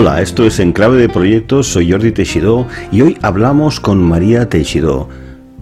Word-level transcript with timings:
Hola, 0.00 0.22
esto 0.22 0.46
es 0.46 0.58
Enclave 0.60 0.96
de 0.96 1.10
Proyectos, 1.10 1.66
soy 1.66 1.92
Jordi 1.92 2.10
Teixidó 2.10 2.66
y 2.90 3.02
hoy 3.02 3.18
hablamos 3.20 3.80
con 3.80 4.02
María 4.02 4.48
Teixidó. 4.48 5.10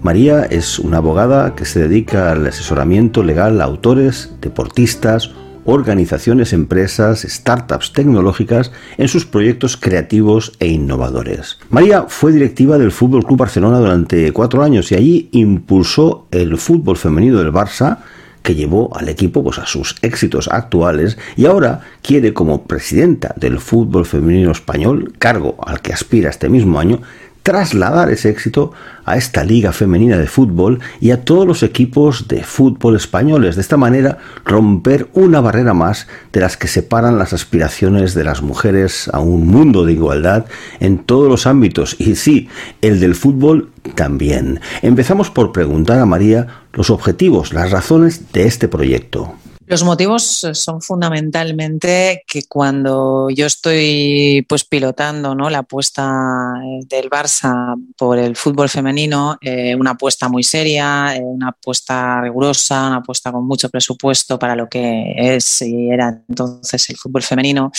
María 0.01 0.45
es 0.45 0.79
una 0.79 0.99
abogada 0.99 1.57
que 1.57 1.65
se 1.65 1.81
dedica 1.81 2.31
al 2.31 2.47
asesoramiento 2.47 3.25
legal 3.25 3.61
a 3.61 3.65
autores, 3.65 4.33
deportistas, 4.41 5.33
organizaciones, 5.65 6.53
empresas, 6.53 7.27
startups 7.29 7.93
tecnológicas 7.93 8.71
en 8.97 9.09
sus 9.09 9.27
proyectos 9.27 9.77
creativos 9.77 10.53
e 10.61 10.69
innovadores. 10.69 11.59
María 11.71 12.05
fue 12.07 12.31
directiva 12.31 12.79
del 12.79 12.93
Fútbol 12.93 13.25
Club 13.25 13.41
Barcelona 13.41 13.81
durante 13.81 14.33
cuatro 14.33 14.63
años 14.63 14.93
y 14.93 14.95
allí 14.95 15.29
impulsó 15.33 16.29
el 16.31 16.59
fútbol 16.59 16.97
femenino 16.97 17.39
del 17.39 17.53
Barça 17.53 17.99
que 18.43 18.55
llevó 18.55 18.97
al 18.97 19.09
equipo 19.09 19.43
pues, 19.43 19.59
a 19.59 19.67
sus 19.67 19.97
éxitos 20.03 20.49
actuales 20.49 21.19
y 21.37 21.47
ahora 21.47 21.81
quiere 22.03 22.33
como 22.33 22.65
presidenta 22.65 23.35
del 23.37 23.59
fútbol 23.59 24.07
femenino 24.07 24.53
español, 24.53 25.13
cargo 25.19 25.57
al 25.67 25.81
que 25.81 25.93
aspira 25.93 26.31
este 26.31 26.49
mismo 26.49 26.79
año, 26.79 27.01
trasladar 27.49 28.11
ese 28.11 28.29
éxito 28.29 28.73
a 29.07 29.17
esta 29.17 29.43
liga 29.43 29.73
femenina 29.73 30.19
de 30.19 30.27
fútbol 30.27 30.81
y 31.01 31.13
a 31.13 31.25
todos 31.25 31.47
los 31.47 31.63
equipos 31.63 32.29
de 32.29 32.45
fútbol 32.45 32.95
españoles. 32.95 33.57
De 33.57 33.63
esta 33.63 33.79
manera, 33.79 34.19
romper 34.45 35.09
una 35.15 35.41
barrera 35.41 35.73
más 35.73 36.09
de 36.31 36.41
las 36.41 36.59
que 36.59 36.69
separan 36.69 37.17
las 37.17 37.33
aspiraciones 37.33 38.13
de 38.13 38.25
las 38.25 38.43
mujeres 38.43 39.09
a 39.15 39.21
un 39.21 39.47
mundo 39.47 39.87
de 39.87 39.95
igualdad 39.95 40.45
en 40.79 40.99
todos 40.99 41.31
los 41.31 41.47
ámbitos. 41.47 41.97
Y 41.99 42.17
sí, 42.17 42.51
el 42.83 43.01
del 43.01 43.15
fútbol 43.15 43.71
también. 43.95 44.61
Empezamos 44.83 45.31
por 45.31 45.51
preguntar 45.51 46.01
a 46.01 46.05
María 46.05 46.49
los 46.75 46.91
objetivos, 46.91 47.55
las 47.55 47.71
razones 47.71 48.31
de 48.35 48.47
este 48.47 48.69
proyecto. 48.69 49.33
Los 49.69 49.85
motivos 49.85 50.45
eh, 50.45 50.55
son 50.55 50.81
fundamentalmente 50.81 52.25
que 52.27 52.45
cuando 52.45 53.29
yo 53.29 53.45
estoy 53.45 54.47
pues 54.49 54.65
pilotando 54.65 55.35
¿no? 55.35 55.51
la 55.51 55.59
apuesta 55.59 56.55
eh, 56.65 56.87
del 56.89 57.11
Barça 57.11 57.77
por 57.99 58.19
el 58.19 58.35
fútbol 58.35 58.71
femenino, 58.71 59.37
eh, 59.43 59.75
una 59.75 59.91
apuesta 59.91 60.31
muy 60.31 60.43
seria, 60.43 61.15
una 61.21 61.49
apuesta 61.49 62.23
rigurosa, 62.23 62.87
una 62.87 62.97
apuesta 62.97 63.31
con 63.31 63.47
mucho 63.47 63.69
presupuesto 63.69 64.39
para 64.39 64.57
lo 64.57 64.71
que 64.71 65.13
es 65.17 65.61
y 65.61 65.91
era 65.91 66.19
entonces 66.27 66.89
el 66.89 66.97
fútbol 66.97 67.23
femenino, 67.23 67.71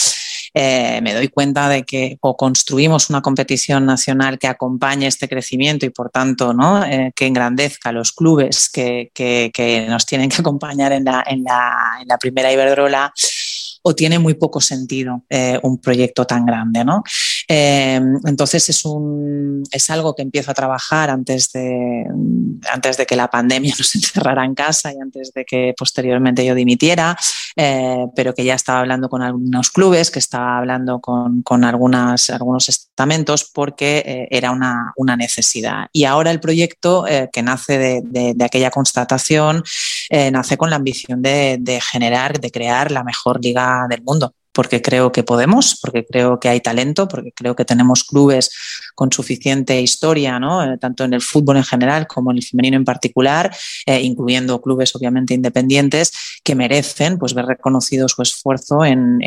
eh, 0.54 1.00
me 1.02 1.14
doy 1.14 1.28
cuenta 1.28 1.68
de 1.68 1.84
que 1.84 2.18
o 2.20 2.36
construimos 2.36 3.10
una 3.10 3.22
competición 3.22 3.86
nacional 3.86 4.38
que 4.38 4.48
acompañe 4.48 5.06
este 5.06 5.28
crecimiento 5.28 5.86
y 5.86 5.90
por 5.90 6.10
tanto 6.10 6.52
¿no? 6.52 6.84
Eh, 6.84 7.12
que 7.14 7.26
engrandezca 7.26 7.92
los 7.92 8.12
clubes 8.12 8.68
que, 8.68 9.10
que, 9.14 9.86
nos 9.88 10.06
tienen 10.06 10.28
que 10.28 10.40
acompañar 10.40 10.92
en 10.92 11.04
la, 11.04 11.24
en 11.26 11.44
la, 11.44 11.98
en 12.00 12.08
la 12.08 12.18
primera 12.18 12.52
Iberdrola 12.52 13.12
o 13.82 13.94
tiene 13.94 14.18
muy 14.18 14.34
poco 14.34 14.60
sentido 14.60 15.24
eh, 15.28 15.58
un 15.62 15.78
proyecto 15.78 16.26
tan 16.26 16.44
grande. 16.44 16.84
¿no? 16.84 17.02
Entonces 17.52 18.68
es, 18.68 18.84
un, 18.84 19.64
es 19.72 19.90
algo 19.90 20.14
que 20.14 20.22
empiezo 20.22 20.52
a 20.52 20.54
trabajar 20.54 21.10
antes 21.10 21.50
de, 21.52 22.06
antes 22.72 22.96
de 22.96 23.06
que 23.06 23.16
la 23.16 23.28
pandemia 23.28 23.74
nos 23.78 23.94
encerrara 23.94 24.44
en 24.44 24.54
casa 24.54 24.92
y 24.92 25.00
antes 25.00 25.32
de 25.34 25.44
que 25.44 25.74
posteriormente 25.76 26.44
yo 26.44 26.54
dimitiera. 26.54 27.16
Eh, 27.56 28.06
pero 28.14 28.34
que 28.34 28.44
ya 28.44 28.54
estaba 28.54 28.80
hablando 28.80 29.08
con 29.08 29.22
algunos 29.22 29.70
clubes, 29.70 30.10
que 30.10 30.18
estaba 30.18 30.58
hablando 30.58 31.00
con, 31.00 31.64
algunas, 31.64 32.30
algunos 32.30 32.68
estamentos 32.68 33.50
porque 33.52 34.02
eh, 34.06 34.28
era 34.30 34.52
una, 34.52 34.94
necesidad. 35.16 35.88
Y 35.92 36.04
ahora 36.04 36.30
el 36.30 36.40
proyecto 36.40 37.06
eh, 37.06 37.28
que 37.32 37.42
nace 37.42 38.02
de, 38.02 38.44
aquella 38.44 38.70
constatación 38.70 39.62
nace 40.32 40.56
con 40.56 40.70
la 40.70 40.76
ambición 40.76 41.20
de 41.20 41.80
generar, 41.90 42.40
de 42.40 42.50
crear 42.50 42.90
la 42.90 43.04
mejor 43.04 43.42
liga 43.42 43.86
del 43.88 44.02
mundo 44.02 44.34
porque 44.52 44.82
creo 44.82 45.12
que 45.12 45.22
podemos, 45.22 45.78
porque 45.80 46.04
creo 46.04 46.40
que 46.40 46.48
hay 46.48 46.60
talento, 46.60 47.08
porque 47.08 47.32
creo 47.32 47.54
que 47.54 47.64
tenemos 47.64 48.04
clubes 48.04 48.50
con 48.94 49.12
suficiente 49.12 49.80
historia. 49.80 50.38
Eh, 50.38 50.78
tanto 50.78 51.04
en 51.04 51.14
el 51.14 51.20
fútbol 51.20 51.56
en 51.56 51.64
general 51.64 52.06
como 52.06 52.30
en 52.30 52.38
el 52.38 52.42
femenino 52.42 52.76
en 52.76 52.84
particular, 52.84 53.54
eh, 53.86 54.00
incluyendo 54.00 54.60
clubes 54.60 54.94
obviamente 54.94 55.34
independientes, 55.34 56.12
que 56.42 56.54
merecen 56.54 57.18
pues, 57.18 57.34
ver 57.34 57.46
reconocido 57.46 58.08
su 58.08 58.22
esfuerzo 58.22 58.84
en, 58.84 59.20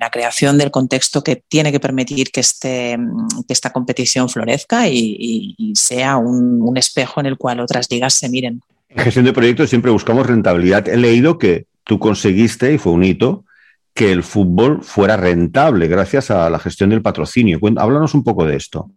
la 0.00 0.10
creación 0.10 0.58
del 0.58 0.70
contexto 0.70 1.22
que 1.22 1.42
tiene 1.48 1.72
que 1.72 1.80
permitir 1.80 2.30
que, 2.30 2.40
este, 2.40 2.98
que 3.46 3.52
esta 3.52 3.70
competición 3.70 4.28
florezca 4.28 4.88
y 4.88 5.72
sea 5.74 6.16
un, 6.16 6.60
un 6.62 6.76
espejo 6.76 7.20
en 7.20 7.26
el 7.26 7.36
cual 7.36 7.60
otras 7.60 7.90
ligas 7.90 8.14
se 8.14 8.28
miren. 8.28 8.60
En 8.88 9.02
gestión 9.02 9.24
de 9.24 9.32
proyectos 9.32 9.70
siempre 9.70 9.90
buscamos 9.90 10.26
rentabilidad. 10.26 10.88
He 10.88 10.96
leído 10.96 11.38
que 11.38 11.66
tú 11.84 11.98
conseguiste, 11.98 12.72
y 12.72 12.78
fue 12.78 12.92
un 12.92 13.04
hito, 13.04 13.44
que 13.94 14.10
el 14.10 14.24
fútbol 14.24 14.82
fuera 14.82 15.16
rentable 15.16 15.86
gracias 15.86 16.30
a 16.32 16.50
la 16.50 16.58
gestión 16.58 16.90
del 16.90 17.00
patrocinio. 17.00 17.60
Háblanos 17.76 18.14
un 18.14 18.24
poco 18.24 18.44
de 18.44 18.56
esto. 18.56 18.90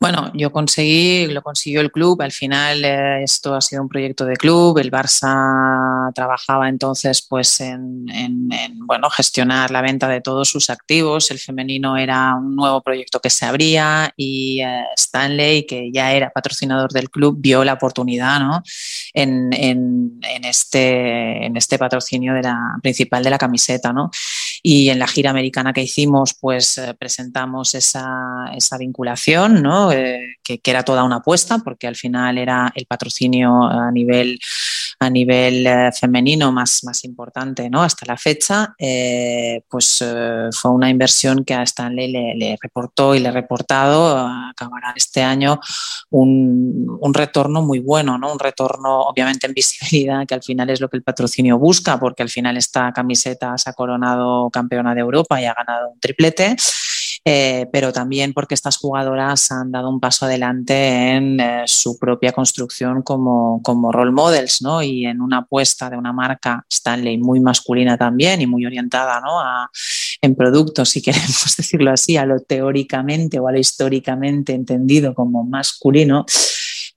Bueno, 0.00 0.32
yo 0.34 0.52
conseguí, 0.52 1.26
lo 1.26 1.42
consiguió 1.42 1.80
el 1.80 1.92
club. 1.92 2.20
Al 2.22 2.32
final 2.32 2.84
eh, 2.84 3.22
esto 3.22 3.54
ha 3.54 3.60
sido 3.60 3.82
un 3.82 3.88
proyecto 3.88 4.24
de 4.24 4.36
club. 4.36 4.78
El 4.78 4.90
Barça 4.90 6.12
trabajaba 6.12 6.68
entonces 6.68 7.22
pues 7.28 7.60
en, 7.60 8.06
en, 8.10 8.52
en, 8.52 8.78
bueno, 8.86 9.08
gestionar 9.08 9.70
la 9.70 9.80
venta 9.80 10.08
de 10.08 10.20
todos 10.20 10.48
sus 10.48 10.68
activos. 10.68 11.30
El 11.30 11.38
femenino 11.38 11.96
era 11.96 12.34
un 12.34 12.54
nuevo 12.54 12.82
proyecto 12.82 13.20
que 13.20 13.30
se 13.30 13.46
abría 13.46 14.12
y 14.16 14.60
eh, 14.60 14.84
Stanley, 14.96 15.64
que 15.66 15.90
ya 15.92 16.12
era 16.12 16.30
patrocinador 16.30 16.92
del 16.92 17.08
club, 17.08 17.36
vio 17.38 17.64
la 17.64 17.74
oportunidad 17.74 18.40
¿no? 18.40 18.62
en, 19.12 19.52
en, 19.52 20.20
este, 20.44 21.46
en 21.46 21.56
este 21.56 21.78
patrocinio 21.78 22.34
de 22.34 22.42
la, 22.42 22.58
principal 22.82 23.22
de 23.22 23.30
la 23.30 23.38
camiseta. 23.38 23.92
¿no? 23.92 24.10
Y 24.66 24.88
en 24.88 24.98
la 24.98 25.06
gira 25.06 25.28
americana 25.28 25.74
que 25.74 25.82
hicimos, 25.82 26.32
pues 26.40 26.78
eh, 26.78 26.94
presentamos 26.98 27.74
esa, 27.74 28.50
esa 28.56 28.78
vinculación, 28.78 29.62
¿no? 29.62 29.92
Eh, 29.92 30.38
que, 30.42 30.58
que, 30.58 30.70
era 30.70 30.82
toda 30.82 31.04
una 31.04 31.16
apuesta, 31.16 31.58
porque 31.58 31.86
al 31.86 31.96
final 31.96 32.38
era 32.38 32.72
el 32.74 32.86
patrocinio 32.86 33.64
a 33.64 33.90
nivel 33.92 34.40
a 35.00 35.10
nivel 35.10 35.66
eh, 35.66 35.90
femenino 35.92 36.52
más, 36.52 36.84
más 36.84 37.04
importante 37.04 37.68
¿no? 37.68 37.82
hasta 37.82 38.06
la 38.06 38.16
fecha, 38.16 38.74
pues 39.68 40.04
fue 40.52 40.70
una 40.70 40.88
inversión 40.88 41.44
que 41.44 41.54
a 41.54 41.62
Stanley 41.62 42.12
le, 42.12 42.58
reportó 42.60 43.14
y 43.14 43.20
le 43.20 43.28
he 43.28 43.32
reportado, 43.32 44.16
acabará 44.16 44.92
este 44.96 45.22
año, 45.22 45.60
un, 46.10 46.98
un, 47.00 47.14
retorno 47.14 47.62
muy 47.62 47.80
bueno, 47.80 48.18
¿no? 48.18 48.32
un 48.32 48.38
retorno 48.38 49.00
obviamente 49.02 49.46
en 49.46 49.52
visibilidad, 49.54 50.26
que 50.26 50.34
al 50.34 50.42
final 50.42 50.70
es 50.70 50.80
lo 50.80 50.88
que 50.88 50.96
el 50.96 51.02
patrocinio 51.02 51.58
busca, 51.58 51.98
porque 51.98 52.22
al 52.22 52.30
final 52.30 52.56
esta 52.56 52.92
camiseta 52.92 53.58
se 53.58 53.70
ha 53.70 53.72
coronado 53.72 54.50
campeona 54.54 54.94
de 54.94 55.00
Europa 55.00 55.40
y 55.40 55.44
ha 55.44 55.54
ganado 55.54 55.90
un 55.90 56.00
triplete 56.00 56.56
eh, 57.26 57.66
pero 57.72 57.90
también 57.90 58.34
porque 58.34 58.54
estas 58.54 58.76
jugadoras 58.76 59.50
han 59.50 59.72
dado 59.72 59.88
un 59.88 59.98
paso 59.98 60.26
adelante 60.26 61.12
en 61.12 61.40
eh, 61.40 61.62
su 61.64 61.98
propia 61.98 62.32
construcción 62.32 63.00
como, 63.00 63.62
como 63.62 63.90
role 63.90 64.12
models, 64.12 64.60
¿no? 64.60 64.82
Y 64.82 65.06
en 65.06 65.22
una 65.22 65.38
apuesta 65.38 65.88
de 65.88 65.96
una 65.96 66.12
marca 66.12 66.66
Stanley 66.70 67.16
muy 67.16 67.40
masculina 67.40 67.96
también 67.96 68.42
y 68.42 68.46
muy 68.46 68.66
orientada, 68.66 69.22
¿no? 69.22 69.40
A, 69.40 69.70
en 70.20 70.34
productos, 70.34 70.90
si 70.90 71.00
queremos 71.02 71.56
decirlo 71.56 71.90
así, 71.90 72.18
a 72.18 72.26
lo 72.26 72.40
teóricamente 72.40 73.38
o 73.38 73.48
a 73.48 73.52
lo 73.52 73.58
históricamente 73.58 74.52
entendido 74.52 75.14
como 75.14 75.44
masculino, 75.44 76.26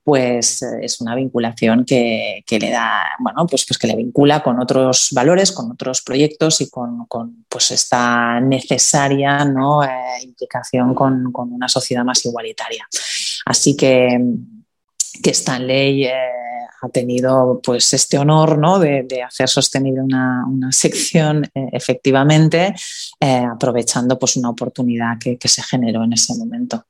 pues 0.08 0.62
eh, 0.62 0.78
es 0.80 1.02
una 1.02 1.14
vinculación 1.14 1.84
que, 1.84 2.42
le 2.48 2.70
da, 2.70 3.02
bueno, 3.18 3.46
pues, 3.46 3.66
pues 3.66 3.76
que 3.76 3.86
le 3.86 3.94
vincula 3.94 4.42
con 4.42 4.58
otros 4.58 5.08
valores, 5.12 5.52
con 5.52 5.70
otros 5.70 6.00
proyectos 6.00 6.62
y 6.62 6.70
con, 6.70 7.06
pues 7.46 7.72
esta 7.72 8.40
necesaria 8.40 9.42
eh, 9.42 10.24
implicación 10.24 10.94
con, 10.94 11.30
una 11.34 11.68
sociedad 11.68 12.04
más 12.04 12.24
igualitaria. 12.24 12.88
Así 13.44 13.76
que, 13.76 14.18
que 15.22 15.30
Stanley 15.30 16.06
eh, 16.06 16.12
ha 16.80 16.88
tenido 16.88 17.60
pues 17.62 17.92
este 17.92 18.16
honor 18.16 18.56
¿no? 18.56 18.78
de, 18.78 19.06
hacer 19.22 19.50
sostenible 19.50 20.00
una, 20.00 20.42
sección 20.70 21.44
eh, 21.54 21.68
efectivamente, 21.72 22.74
aprovechando 23.20 24.18
pues 24.18 24.36
una 24.36 24.48
oportunidad 24.48 25.18
que 25.18 25.48
se 25.48 25.62
generó 25.62 26.02
en 26.02 26.14
ese 26.14 26.34
momento 26.34 26.86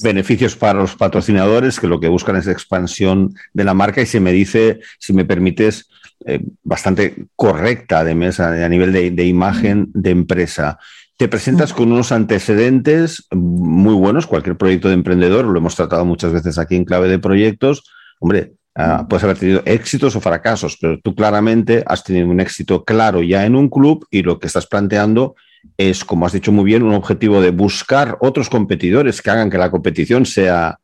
beneficios 0.00 0.56
para 0.56 0.80
los 0.80 0.96
patrocinadores 0.96 1.78
que 1.78 1.88
lo 1.88 2.00
que 2.00 2.08
buscan 2.08 2.36
es 2.36 2.46
expansión 2.46 3.34
de 3.52 3.64
la 3.64 3.74
marca 3.74 4.00
y 4.00 4.06
se 4.06 4.20
me 4.20 4.32
dice, 4.32 4.80
si 4.98 5.12
me 5.12 5.24
permites, 5.24 5.88
eh, 6.24 6.40
bastante 6.62 7.26
correcta 7.34 8.04
de 8.04 8.14
mesa 8.14 8.64
a 8.64 8.68
nivel 8.68 8.92
de, 8.92 9.26
imagen 9.26 9.88
de 9.92 10.10
empresa. 10.10 10.78
Te 11.16 11.28
presentas 11.28 11.72
con 11.72 11.92
unos 11.92 12.12
antecedentes 12.12 13.26
muy 13.32 13.94
buenos, 13.94 14.26
cualquier 14.26 14.56
proyecto 14.56 14.88
de 14.88 14.94
emprendedor, 14.94 15.44
lo 15.44 15.58
hemos 15.58 15.74
tratado 15.74 16.04
muchas 16.04 16.32
veces 16.32 16.58
aquí 16.58 16.76
en 16.76 16.84
clave 16.84 17.08
de 17.08 17.18
proyectos. 17.18 17.84
Hombre, 18.20 18.52
ah, 18.76 19.06
puedes 19.08 19.24
haber 19.24 19.38
tenido 19.38 19.62
éxitos 19.64 20.16
o 20.16 20.20
fracasos, 20.20 20.78
pero 20.80 20.98
tú 21.00 21.14
claramente 21.14 21.82
has 21.86 22.04
tenido 22.04 22.28
un 22.28 22.40
éxito 22.40 22.84
claro 22.84 23.22
ya 23.22 23.44
en 23.44 23.56
un 23.56 23.68
club 23.68 24.06
y 24.10 24.22
lo 24.22 24.38
que 24.38 24.46
estás 24.46 24.66
planteando 24.66 25.34
es, 25.76 26.04
como 26.04 26.26
has 26.26 26.32
dicho 26.32 26.52
muy 26.52 26.64
bien, 26.64 26.82
un 26.82 26.94
objetivo 26.94 27.40
de 27.40 27.50
buscar 27.50 28.16
otros 28.20 28.48
competidores 28.48 29.22
que 29.22 29.30
hagan 29.30 29.50
que 29.50 29.58
la 29.58 29.70
competición 29.70 30.26
sea 30.26 30.78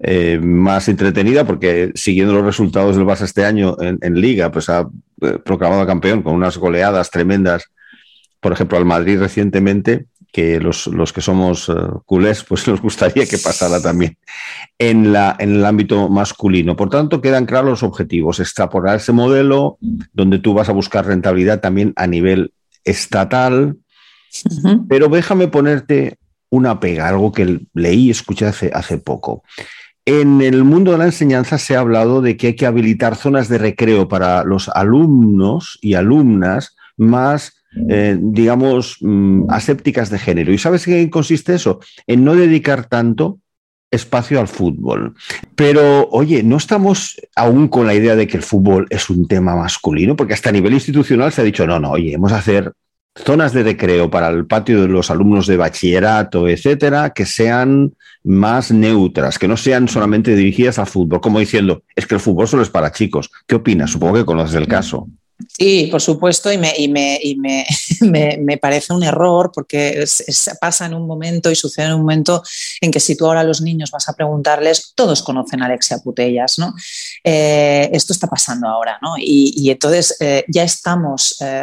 eh, 0.00 0.38
más 0.42 0.88
entretenida, 0.88 1.44
porque 1.44 1.92
siguiendo 1.94 2.34
los 2.34 2.44
resultados 2.44 2.96
del 2.96 3.06
Barça 3.06 3.22
este 3.22 3.44
año 3.44 3.76
en, 3.80 4.20
Liga, 4.20 4.50
pues 4.50 4.68
ha 4.68 4.88
eh, 5.22 5.38
proclamado 5.44 5.86
campeón 5.86 6.22
con 6.22 6.34
unas 6.34 6.58
goleadas 6.58 7.10
tremendas, 7.10 7.70
por 8.40 8.52
ejemplo, 8.52 8.76
al 8.76 8.84
Madrid 8.84 9.18
recientemente, 9.18 10.06
que 10.34 10.58
los, 10.58 11.12
que 11.12 11.20
somos 11.20 11.68
uh, 11.68 12.02
culés, 12.04 12.42
pues 12.42 12.66
nos 12.68 12.82
gustaría 12.82 13.24
que 13.24 13.38
pasara 13.38 13.80
también 13.80 14.18
en, 14.78 15.12
la, 15.12 15.36
en 15.38 15.54
el 15.54 15.64
ámbito 15.64 16.08
masculino. 16.08 16.74
Por 16.74 16.90
tanto, 16.90 17.20
quedan 17.20 17.46
claros 17.46 17.70
los 17.70 17.82
objetivos, 17.84 18.40
extrapolar 18.40 18.96
ese 18.96 19.12
modelo 19.12 19.78
donde 20.12 20.40
tú 20.40 20.52
vas 20.52 20.68
a 20.68 20.72
buscar 20.72 21.06
rentabilidad 21.06 21.60
también 21.60 21.92
a 21.94 22.08
nivel 22.08 22.52
estatal, 22.82 23.76
pero 24.88 25.08
déjame 25.08 25.48
ponerte 25.48 26.18
una 26.50 26.80
pega, 26.80 27.08
algo 27.08 27.32
que 27.32 27.60
leí 27.74 28.06
y 28.06 28.10
escuché 28.10 28.46
hace, 28.46 28.98
poco. 28.98 29.42
En 30.04 30.40
el 30.40 30.64
mundo 30.64 30.92
de 30.92 30.98
la 30.98 31.06
enseñanza 31.06 31.58
se 31.58 31.76
ha 31.76 31.80
hablado 31.80 32.20
de 32.22 32.36
que 32.36 32.48
hay 32.48 32.56
que 32.56 32.66
habilitar 32.66 33.16
zonas 33.16 33.48
de 33.48 33.58
recreo 33.58 34.08
para 34.08 34.44
los 34.44 34.68
alumnos 34.68 35.78
y 35.80 35.94
alumnas 35.94 36.76
más, 36.96 37.54
eh, 37.88 38.16
digamos, 38.20 38.98
mm, 39.00 39.50
asépticas 39.50 40.10
de 40.10 40.18
género. 40.18 40.52
¿Y 40.52 40.58
sabes 40.58 40.84
qué 40.84 41.08
consiste 41.10 41.54
eso? 41.54 41.80
En 42.06 42.24
no 42.24 42.36
dedicar 42.36 42.86
tanto 42.86 43.38
espacio 43.90 44.40
al 44.40 44.48
fútbol. 44.48 45.14
Pero, 45.54 46.08
oye, 46.10 46.42
no 46.42 46.56
estamos 46.56 47.20
aún 47.34 47.68
con 47.68 47.86
la 47.86 47.94
idea 47.94 48.16
de 48.16 48.26
que 48.26 48.36
el 48.36 48.42
fútbol 48.42 48.86
es 48.90 49.08
un 49.08 49.26
tema 49.26 49.56
masculino, 49.56 50.16
porque 50.16 50.34
hasta 50.34 50.50
a 50.50 50.52
nivel 50.52 50.74
institucional 50.74 51.32
se 51.32 51.40
ha 51.40 51.44
dicho, 51.44 51.66
no, 51.66 51.80
no, 51.80 51.92
oye, 51.92 52.12
hemos 52.12 52.32
a 52.32 52.38
hacer 52.38 52.72
zonas 53.16 53.52
de 53.52 53.62
recreo 53.62 54.10
para 54.10 54.28
el 54.28 54.46
patio 54.46 54.82
de 54.82 54.88
los 54.88 55.10
alumnos 55.10 55.46
de 55.46 55.56
bachillerato, 55.56 56.48
etcétera, 56.48 57.10
que 57.10 57.26
sean 57.26 57.94
más 58.24 58.72
neutras, 58.72 59.38
que 59.38 59.48
no 59.48 59.56
sean 59.56 59.88
solamente 59.88 60.34
dirigidas 60.34 60.78
al 60.78 60.86
fútbol, 60.86 61.20
como 61.20 61.38
diciendo, 61.38 61.82
es 61.94 62.06
que 62.06 62.14
el 62.14 62.20
fútbol 62.20 62.48
solo 62.48 62.62
es 62.62 62.70
para 62.70 62.92
chicos. 62.92 63.30
¿Qué 63.46 63.54
opinas? 63.54 63.90
Supongo 63.90 64.14
que 64.14 64.24
conoces 64.24 64.56
el 64.56 64.66
caso. 64.66 65.08
Sí, 65.58 65.88
por 65.90 66.00
supuesto, 66.00 66.52
y 66.52 66.58
me, 66.58 66.72
y 66.76 66.88
me, 66.88 67.18
y 67.20 67.36
me, 67.36 67.66
me, 68.40 68.56
parece 68.58 68.92
un 68.92 69.02
error 69.02 69.50
porque 69.52 70.04
pasa 70.60 70.86
en 70.86 70.94
un 70.94 71.06
momento 71.06 71.50
y 71.50 71.56
sucede 71.56 71.86
en 71.86 71.94
un 71.94 72.00
momento 72.00 72.42
en 72.80 72.90
que 72.90 73.00
si 73.00 73.16
tú 73.16 73.26
ahora 73.26 73.40
a 73.40 73.44
los 73.44 73.60
niños 73.60 73.90
vas 73.90 74.08
a 74.08 74.14
preguntarles, 74.14 74.92
todos 74.94 75.22
conocen 75.22 75.62
a 75.62 75.66
Alexia 75.66 75.98
Putellas, 75.98 76.58
¿no? 76.58 76.74
Eh, 77.24 77.90
esto 77.92 78.12
está 78.12 78.28
pasando 78.28 78.68
ahora, 78.68 78.98
¿no? 79.02 79.14
Y, 79.18 79.70
entonces 79.70 80.16
eh, 80.20 80.44
ya 80.48 80.62
estamos 80.62 81.36
eh, 81.40 81.62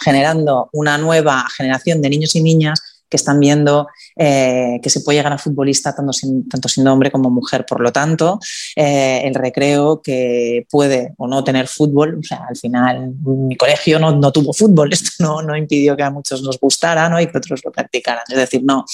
generando 0.00 0.68
una 0.72 0.98
nueva 0.98 1.46
generación 1.56 2.02
de 2.02 2.10
niños 2.10 2.34
y 2.36 2.42
niñas 2.42 2.80
que 3.08 3.16
están 3.16 3.40
viendo 3.40 3.88
eh, 4.16 4.78
que 4.82 4.90
se 4.90 5.00
puede 5.00 5.18
llegar 5.18 5.32
a 5.32 5.38
futbolista 5.38 5.94
tanto, 5.94 6.12
tanto 6.50 6.68
siendo 6.68 6.92
hombre 6.92 7.10
como 7.10 7.30
mujer. 7.30 7.64
Por 7.66 7.80
lo 7.80 7.92
tanto, 7.92 8.38
eh, 8.76 9.22
el 9.24 9.34
recreo 9.34 10.00
que 10.02 10.66
puede 10.70 11.14
o 11.16 11.26
no 11.26 11.42
tener 11.44 11.68
fútbol, 11.68 12.18
o 12.20 12.22
sea, 12.22 12.44
al 12.48 12.56
final 12.56 13.14
mi 13.24 13.56
colegio 13.56 13.98
no, 13.98 14.12
no 14.12 14.32
tuvo 14.32 14.52
fútbol, 14.52 14.92
esto 14.92 15.10
no, 15.20 15.42
no, 15.42 15.56
impidió 15.56 15.96
que 15.96 16.02
a 16.02 16.10
muchos 16.10 16.42
nos 16.42 16.58
gustara 16.58 17.08
¿no? 17.08 17.20
y 17.20 17.26
que 17.26 17.38
otros 17.38 17.60
lo 17.64 17.72
practicaran. 17.72 18.24
Es 18.28 18.36
decir, 18.36 18.62
no, 18.64 18.84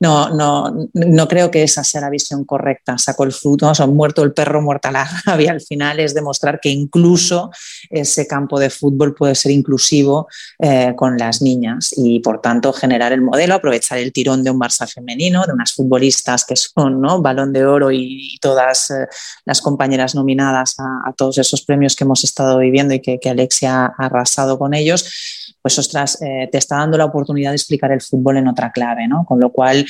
no, 0.00 0.30
no, 0.30 0.88
no 0.94 1.28
creo 1.28 1.50
que 1.50 1.62
esa 1.62 1.84
sea 1.84 2.00
la 2.00 2.08
visión 2.08 2.46
correcta. 2.46 2.96
Sacó 2.96 3.24
el 3.24 3.32
fruto, 3.32 3.68
o 3.68 3.74
sea, 3.74 3.86
muerto 3.86 4.22
el 4.22 4.32
perro, 4.32 4.62
muerta 4.62 4.90
la 4.90 5.06
rabia. 5.26 5.52
Al 5.52 5.60
final 5.60 6.00
es 6.00 6.14
demostrar 6.14 6.58
que 6.58 6.70
incluso 6.70 7.50
ese 7.90 8.26
campo 8.26 8.58
de 8.58 8.70
fútbol 8.70 9.14
puede 9.14 9.34
ser 9.34 9.52
inclusivo 9.52 10.26
eh, 10.58 10.94
con 10.96 11.18
las 11.18 11.42
niñas 11.42 11.92
y, 11.94 12.20
por 12.20 12.40
tanto, 12.40 12.72
generar 12.72 13.12
el 13.12 13.20
modelo, 13.20 13.54
aprovechar 13.54 13.98
el 13.98 14.10
tirón 14.10 14.42
de 14.42 14.50
un 14.50 14.58
Barça 14.58 14.90
femenino, 14.90 15.44
de 15.46 15.52
unas 15.52 15.74
futbolistas 15.74 16.46
que 16.46 16.56
son 16.56 17.02
¿no? 17.02 17.20
balón 17.20 17.52
de 17.52 17.66
oro 17.66 17.92
y, 17.92 18.38
todas 18.40 18.90
eh, 18.90 19.06
las 19.44 19.60
compañeras 19.60 20.14
nominadas 20.14 20.76
a, 20.78 21.12
todos 21.14 21.36
esos 21.36 21.62
premios 21.62 21.94
que 21.94 22.04
hemos 22.04 22.24
estado 22.24 22.56
viviendo 22.58 22.94
y 22.94 23.00
que, 23.00 23.18
que 23.20 23.28
Alexia 23.28 23.84
ha 23.84 24.06
arrasado 24.06 24.58
con 24.58 24.72
ellos 24.72 25.49
pues 25.62 25.78
ostras, 25.78 26.20
eh, 26.22 26.48
te 26.50 26.58
está 26.58 26.76
dando 26.76 26.96
la 26.96 27.04
oportunidad 27.04 27.50
de 27.50 27.56
explicar 27.56 27.92
el 27.92 28.00
fútbol 28.00 28.38
en 28.38 28.48
otra 28.48 28.72
clave, 28.72 29.06
¿no? 29.06 29.24
Con 29.24 29.40
lo 29.40 29.50
cual 29.50 29.86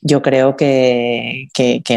yo 0.00 0.22
creo 0.22 0.56
que, 0.56 1.48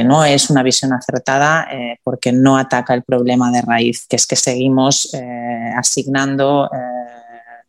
no 0.06 0.26
es 0.26 0.50
una 0.50 0.64
visión 0.64 0.92
acertada 0.94 1.68
eh, 1.72 2.00
porque 2.04 2.32
no 2.32 2.58
ataca 2.58 2.94
el 2.94 3.04
problema 3.04 3.52
de 3.52 3.62
raíz, 3.62 4.06
que 4.08 4.18
es 4.18 4.28
que 4.28 4.36
seguimos 4.36 5.14
eh, 5.14 5.72
asignando 5.78 6.70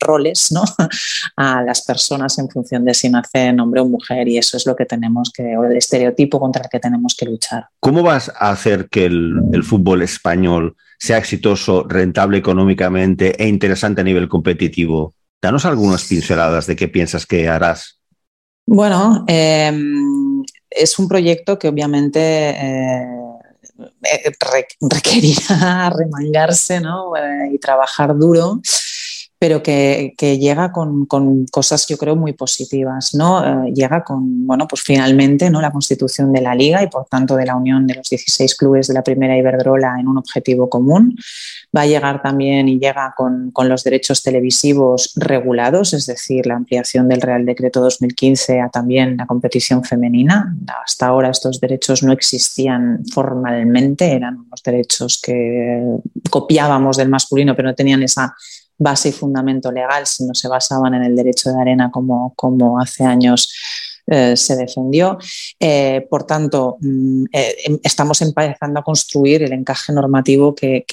roles 0.01 0.53
¿no? 0.53 0.63
a 1.37 1.63
las 1.63 1.83
personas 1.83 2.39
en 2.39 2.49
función 2.49 2.85
de 2.85 2.93
si 2.93 3.09
nacen 3.09 3.59
hombre 3.61 3.81
o 3.81 3.87
mujer 3.87 4.29
y 4.29 4.37
eso 4.37 4.57
es 4.57 4.67
lo 4.67 4.77
que 4.77 4.85
tenemos 4.85 5.31
que, 5.33 5.57
o 5.57 5.65
el 5.65 5.77
estereotipo 5.77 6.39
contra 6.39 6.65
el 6.65 6.69
que 6.69 6.81
tenemos 6.81 7.15
que 7.17 7.27
luchar. 7.27 7.69
¿Cómo 7.81 8.03
vas 8.03 8.31
a 8.37 8.51
hacer 8.51 8.89
que 8.89 9.07
el 9.07 9.63
fútbol 9.65 10.03
español 10.03 10.77
sea 10.99 11.19
exitoso, 11.19 11.85
rentable 11.85 12.39
económicamente 12.39 13.43
e 13.43 13.49
interesante 13.49 14.01
a 14.01 14.05
nivel 14.05 14.29
competitivo? 14.29 15.15
Danos 15.45 15.67
algunas 15.67 16.05
pinceladas 16.05 16.67
de 16.67 16.75
qué 16.75 16.89
piensas 16.89 17.27
que 17.27 17.47
harás. 17.51 18.01
Bueno, 18.65 19.27
em, 19.29 20.43
es 20.71 20.99
un 20.99 21.07
proyecto 21.07 21.59
que 21.59 21.69
obviamente 21.69 22.19
eh, 22.49 23.07
eh, 24.11 24.33
requerirá 24.81 25.91
remangarse 25.95 26.77
eh, 26.77 27.51
y 27.53 27.59
trabajar 27.59 28.17
duro 28.17 28.63
pero 29.45 29.63
que, 29.63 30.15
llega 30.41 30.73
con, 30.73 31.05
cosas, 31.51 31.87
yo 31.87 31.99
creo, 31.99 32.17
muy 32.17 32.33
positivas, 32.33 33.15
¿no? 33.15 33.67
Eh, 33.67 33.75
llega 33.75 34.03
con, 34.03 34.47
bueno, 34.47 34.67
pues 34.67 34.81
finalmente, 34.81 35.51
¿no? 35.51 35.61
La 35.61 35.71
constitución 35.71 36.33
de 36.33 36.41
la 36.41 36.55
Liga 36.55 36.83
y, 36.83 36.87
por 36.87 37.05
tanto, 37.05 37.37
de 37.37 37.45
la 37.45 37.55
unión 37.55 37.87
de 37.87 37.93
los 37.93 38.09
16 38.09 38.55
clubes 38.55 38.89
de 38.89 38.95
la 38.95 39.03
primera 39.03 39.37
Iberdrola 39.37 40.01
en 40.01 40.09
un 40.09 40.17
objetivo 40.17 40.71
común. 40.71 41.19
Va 41.77 41.83
a 41.83 41.87
llegar 41.87 42.23
también 42.23 42.71
y 42.71 42.79
llega 42.79 43.13
con, 43.15 43.53
los 43.69 43.85
derechos 43.85 44.23
televisivos 44.23 45.13
regulados, 45.15 45.93
es 45.93 46.07
decir, 46.07 46.47
la 46.47 46.57
ampliación 46.57 47.07
del 47.07 47.21
Real 47.21 47.45
Decreto 47.45 47.83
2015 47.83 48.63
a 48.63 48.71
también 48.71 49.19
la 49.19 49.27
competición 49.27 49.85
femenina. 49.85 50.57
Hasta 50.87 51.09
ahora 51.09 51.29
estos 51.29 51.61
derechos 51.61 52.03
no 52.03 52.13
existían 52.13 53.05
formalmente, 53.13 54.11
eran 54.11 54.39
unos 54.39 54.63
derechos 54.63 55.21
que 55.23 55.83
copiábamos 56.31 56.97
del 56.97 57.11
masculino, 57.11 57.55
pero 57.55 57.69
no 57.69 57.75
tenían 57.75 58.03
esa 58.03 58.35
base 58.79 59.11
y 59.11 59.13
fundamento 59.13 59.71
legal, 59.71 60.07
si 60.07 60.25
no 60.25 60.35
se 60.35 60.49
basaban 60.49 60.95
en 60.95 61.05
el 61.05 61.17
derecho 61.17 61.51
de 61.51 61.61
arena 61.61 61.91
como, 61.91 62.33
como 62.35 62.81
hace 62.81 63.05
años 63.05 63.51
eh, 64.07 64.37
se 64.37 64.55
defendió. 64.57 65.17
Eh, 65.59 66.07
por 66.11 66.25
tanto, 66.25 66.77
mm, 66.81 67.25
eh, 67.33 67.57
em, 67.65 67.79
estamos 67.83 68.21
empezando 68.21 68.81
a 68.81 68.83
construir 68.83 69.43
el 69.43 69.53
encaje 69.55 69.95
normativo 69.95 70.55
que, 70.55 70.85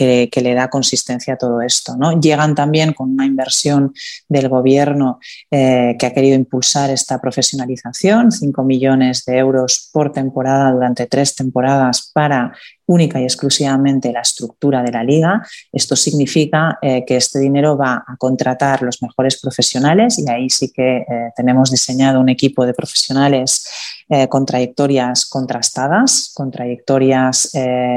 le 0.42 0.54
da 0.54 0.70
consistencia 0.70 1.34
a 1.34 1.38
todo 1.38 1.62
esto. 1.62 1.98
¿no? 1.98 2.20
Llegan 2.20 2.56
también 2.56 2.94
con 2.94 3.12
una 3.12 3.26
inversión 3.26 3.94
del 4.30 4.48
gobierno 4.50 5.20
que 5.50 6.06
ha 6.06 6.14
querido 6.14 6.36
impulsar 6.36 6.90
esta 6.90 7.20
profesionalización, 7.20 8.32
5 8.32 8.64
millones 8.64 9.24
de 9.26 9.38
euros 9.38 9.90
por 9.92 10.12
temporada 10.12 10.72
durante 10.72 11.06
tres 11.06 11.36
temporadas 11.36 12.10
para 12.14 12.54
única 12.92 13.20
y 13.20 13.24
exclusivamente 13.24 14.12
la 14.12 14.22
estructura 14.22 14.84
de 14.84 14.92
la 14.92 15.04
liga. 15.04 15.42
Esto 15.72 15.96
significa 15.96 16.78
eh, 16.82 17.04
que 17.06 17.16
este 17.16 17.40
dinero 17.40 17.78
va 17.78 18.04
a 18.06 18.18
contratar 18.18 18.82
los 18.82 19.02
mejores 19.02 19.40
profesionales 19.40 20.20
y 20.20 20.30
ahí 20.30 20.50
sí 20.50 20.72
que 20.72 20.98
eh, 20.98 21.06
tenemos 21.36 21.72
diseñado 21.72 22.20
un 22.20 22.30
equipo 22.30 22.66
de 22.66 22.74
profesionales 22.74 23.66
eh, 24.10 24.28
con 24.28 24.46
trayectorias 24.46 25.26
contrastadas, 25.26 26.32
con 26.34 26.52
trayectorias 26.52 27.52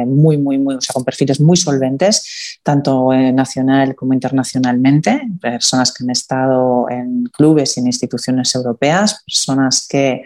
muy, 0.07 0.39
muy, 0.39 0.59
muy, 0.59 0.77
o 0.77 0.81
sea, 0.81 0.93
con 0.93 1.05
perfiles 1.05 1.41
muy 1.41 1.57
solventes, 1.57 2.59
tanto 2.63 3.13
nacional 3.13 3.95
como 3.95 4.15
internacionalmente, 4.15 5.23
personas 5.41 5.93
que 5.93 6.05
han 6.05 6.11
estado 6.11 6.89
en 6.89 7.25
clubes 7.25 7.77
y 7.77 7.81
en 7.81 7.87
instituciones 7.87 8.55
europeas, 8.55 9.23
personas 9.27 9.87
que 9.89 10.23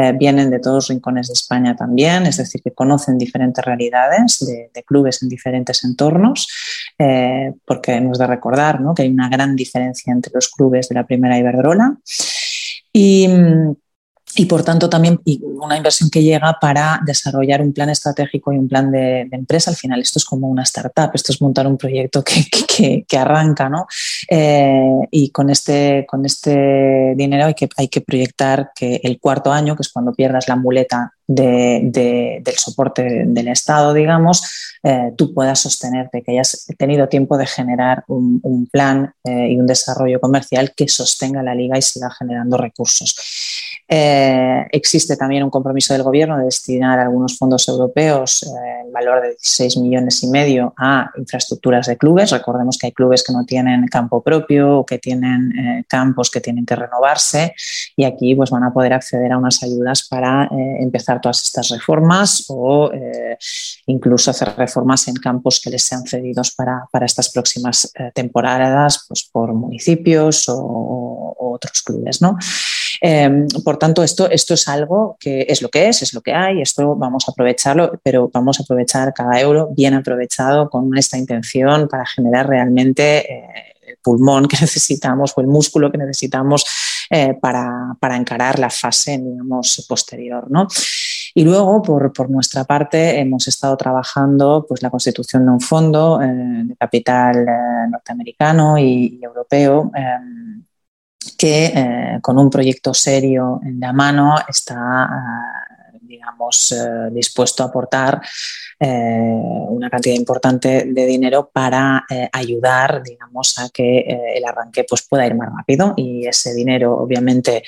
eh, 0.00 0.12
vienen 0.12 0.48
de 0.48 0.60
todos 0.60 0.76
los 0.76 0.88
rincones 0.90 1.26
de 1.26 1.32
España 1.32 1.74
también, 1.74 2.24
es 2.24 2.36
decir, 2.36 2.62
que 2.62 2.70
conocen 2.70 3.18
diferentes 3.18 3.64
realidades 3.64 4.46
de, 4.46 4.84
clubes 4.84 5.24
en 5.24 5.28
diferentes 5.28 5.82
entornos, 5.82 6.46
eh, 6.96 7.52
porque 7.66 7.94
hemos 7.94 8.16
de 8.16 8.28
recordar 8.28 8.78
que 8.94 9.02
hay 9.02 9.08
una 9.08 9.28
gran 9.28 9.56
diferencia 9.56 10.12
entre 10.12 10.30
los 10.32 10.50
clubes 10.50 10.88
de 10.88 10.94
la 10.94 11.04
primera 11.04 11.36
Iberdrola. 11.36 11.96
Y, 12.92 13.26
y 14.38 14.46
por 14.46 14.62
tanto 14.62 14.88
también 14.88 15.20
una 15.60 15.76
inversión 15.76 16.10
que 16.10 16.22
llega 16.22 16.58
para 16.60 17.00
desarrollar 17.04 17.60
un 17.60 17.72
plan 17.72 17.90
estratégico 17.90 18.52
y 18.52 18.58
un 18.58 18.68
plan 18.68 18.90
de, 18.92 19.28
empresa. 19.32 19.70
Al 19.70 19.76
final 19.76 20.00
esto 20.00 20.20
es 20.20 20.24
como 20.24 20.48
una 20.48 20.62
startup, 20.62 21.10
esto 21.12 21.32
es 21.32 21.42
montar 21.42 21.66
un 21.66 21.76
proyecto 21.76 22.22
que, 22.22 23.04
que, 23.06 23.18
arranca, 23.18 23.68
¿no? 23.68 23.86
Eh, 24.28 25.08
y 25.10 25.30
con 25.30 25.50
este, 25.50 26.06
con 26.08 26.24
este 26.24 27.14
dinero 27.16 27.46
hay 27.46 27.54
que, 27.54 27.68
hay 27.76 27.88
que 27.88 28.00
proyectar 28.00 28.70
que 28.76 29.00
el 29.02 29.18
cuarto 29.18 29.52
año, 29.52 29.74
que 29.74 29.82
es 29.82 29.88
cuando 29.88 30.12
pierdas 30.12 30.46
la 30.46 30.54
muleta 30.54 31.14
de, 31.28 32.40
del 32.42 32.56
soporte 32.56 33.24
del 33.26 33.48
Estado, 33.48 33.92
digamos, 33.92 34.42
eh, 34.82 35.12
tú 35.16 35.34
puedas 35.34 35.60
sostenerte, 35.60 36.22
que 36.22 36.32
hayas 36.32 36.66
tenido 36.78 37.08
tiempo 37.08 37.36
de 37.36 37.46
generar 37.46 38.04
un, 38.06 38.68
plan 38.70 39.12
eh, 39.24 39.48
y 39.50 39.58
un 39.58 39.66
desarrollo 39.66 40.20
comercial 40.20 40.72
que 40.76 40.88
sostenga 40.88 41.42
la 41.42 41.54
liga 41.54 41.76
y 41.76 41.82
siga 41.82 42.10
generando 42.10 42.56
recursos. 42.56 43.14
Eh, 43.90 44.66
existe 44.70 45.16
también 45.16 45.42
un 45.42 45.50
compromiso 45.50 45.94
del 45.94 46.02
Gobierno 46.02 46.36
de 46.36 46.44
destinar 46.44 46.98
algunos 46.98 47.38
fondos 47.38 47.66
europeos 47.68 48.42
en 48.42 48.92
valor 48.92 49.22
de 49.22 49.28
16 49.28 49.78
millones 49.78 50.22
y 50.22 50.28
medio 50.28 50.74
a 50.76 51.10
infraestructuras 51.16 51.86
de 51.86 51.96
clubes. 51.96 52.30
Recordemos 52.30 52.76
que 52.76 52.88
hay 52.88 52.92
clubes 52.92 53.24
que 53.24 53.32
no 53.32 53.44
tienen 53.44 53.86
campo 53.86 54.22
propio 54.22 54.80
o 54.80 54.86
que 54.86 54.98
tienen 54.98 55.84
campos 55.88 56.30
que 56.30 56.40
tienen 56.40 56.66
que 56.66 56.76
renovarse 56.76 57.54
y 57.96 58.04
aquí 58.04 58.34
pues, 58.34 58.50
van 58.50 58.64
a 58.64 58.72
poder 58.72 58.92
acceder 58.92 59.32
a 59.32 59.38
unas 59.38 59.62
ayudas 59.62 60.06
para 60.06 60.48
empezar 60.50 61.17
todas 61.20 61.42
estas 61.44 61.68
reformas 61.68 62.44
o 62.48 62.90
eh, 62.92 63.36
incluso 63.86 64.30
hacer 64.30 64.54
reformas 64.56 65.08
en 65.08 65.14
campos 65.14 65.60
que 65.62 65.70
les 65.70 65.82
sean 65.82 66.04
cedidos 66.04 66.52
para, 66.52 66.88
estas 67.04 67.30
próximas 67.30 67.90
eh, 67.94 68.10
temporadas 68.14 69.04
pues, 69.08 69.28
por 69.30 69.52
municipios 69.54 70.48
o, 70.48 71.34
otros 71.38 71.82
clubes. 71.82 72.22
¿no? 72.22 72.36
Em, 73.00 73.48
por 73.64 73.78
tanto, 73.78 74.02
esto, 74.02 74.30
esto 74.30 74.54
es 74.54 74.68
algo 74.68 75.16
que 75.18 75.46
es 75.48 75.62
lo 75.62 75.68
que 75.68 75.88
es, 75.88 76.02
es 76.02 76.14
lo 76.14 76.20
que 76.20 76.32
hay, 76.32 76.60
esto 76.60 76.94
vamos 76.94 77.28
a 77.28 77.32
aprovecharlo, 77.32 77.98
pero 78.02 78.30
vamos 78.32 78.60
a 78.60 78.62
aprovechar 78.62 79.12
cada 79.12 79.40
euro 79.40 79.68
bien 79.74 79.94
aprovechado 79.94 80.68
con 80.70 80.96
esta 80.96 81.16
intención 81.16 81.88
para 81.88 82.06
generar 82.06 82.48
realmente 82.48 83.32
eh, 83.32 83.77
el 83.88 83.98
pulmón 84.02 84.46
que 84.46 84.56
necesitamos 84.60 85.32
o 85.36 85.40
el 85.40 85.46
músculo 85.46 85.90
que 85.90 85.98
necesitamos 85.98 86.64
para, 87.40 87.96
para, 87.98 88.16
encarar 88.16 88.58
la 88.58 88.68
fase 88.68 89.16
digamos, 89.16 89.86
posterior. 89.88 90.50
¿no? 90.50 90.68
Y 91.34 91.44
luego, 91.44 91.82
por, 91.82 92.30
nuestra 92.30 92.64
parte, 92.64 93.20
hemos 93.20 93.46
estado 93.48 93.76
trabajando 93.76 94.64
pues, 94.68 94.82
la 94.82 94.90
constitución 94.90 95.44
de 95.44 95.52
un 95.52 95.60
fondo 95.60 96.20
eh, 96.20 96.26
de 96.26 96.76
capital 96.76 97.46
eh, 97.48 97.88
norteamericano 97.90 98.78
y, 98.78 99.20
europeo 99.22 99.90
eh, 99.94 100.18
que 101.36 102.18
con 102.22 102.38
un 102.38 102.50
proyecto 102.50 102.92
serio 102.92 103.60
en 103.62 103.78
la 103.78 103.92
mano 103.92 104.34
está, 104.48 105.08
digamos, 106.00 106.74
dispuesto 107.12 107.62
a 107.62 107.66
aportar 107.66 108.20
eh, 108.80 108.86
una 109.70 109.90
cantidad 109.90 110.14
importante 110.14 110.84
de 110.86 111.06
dinero 111.06 111.50
para 111.52 112.04
eh, 112.08 112.28
ayudar, 112.32 113.02
digamos, 113.02 113.58
a 113.58 113.68
que 113.70 113.98
eh, 113.98 114.36
el 114.36 114.44
arranque 114.44 114.84
pues, 114.88 115.02
pueda 115.02 115.26
ir 115.26 115.34
más 115.34 115.48
rápido. 115.52 115.94
Y 115.96 116.26
ese 116.26 116.54
dinero, 116.54 116.96
obviamente, 116.96 117.64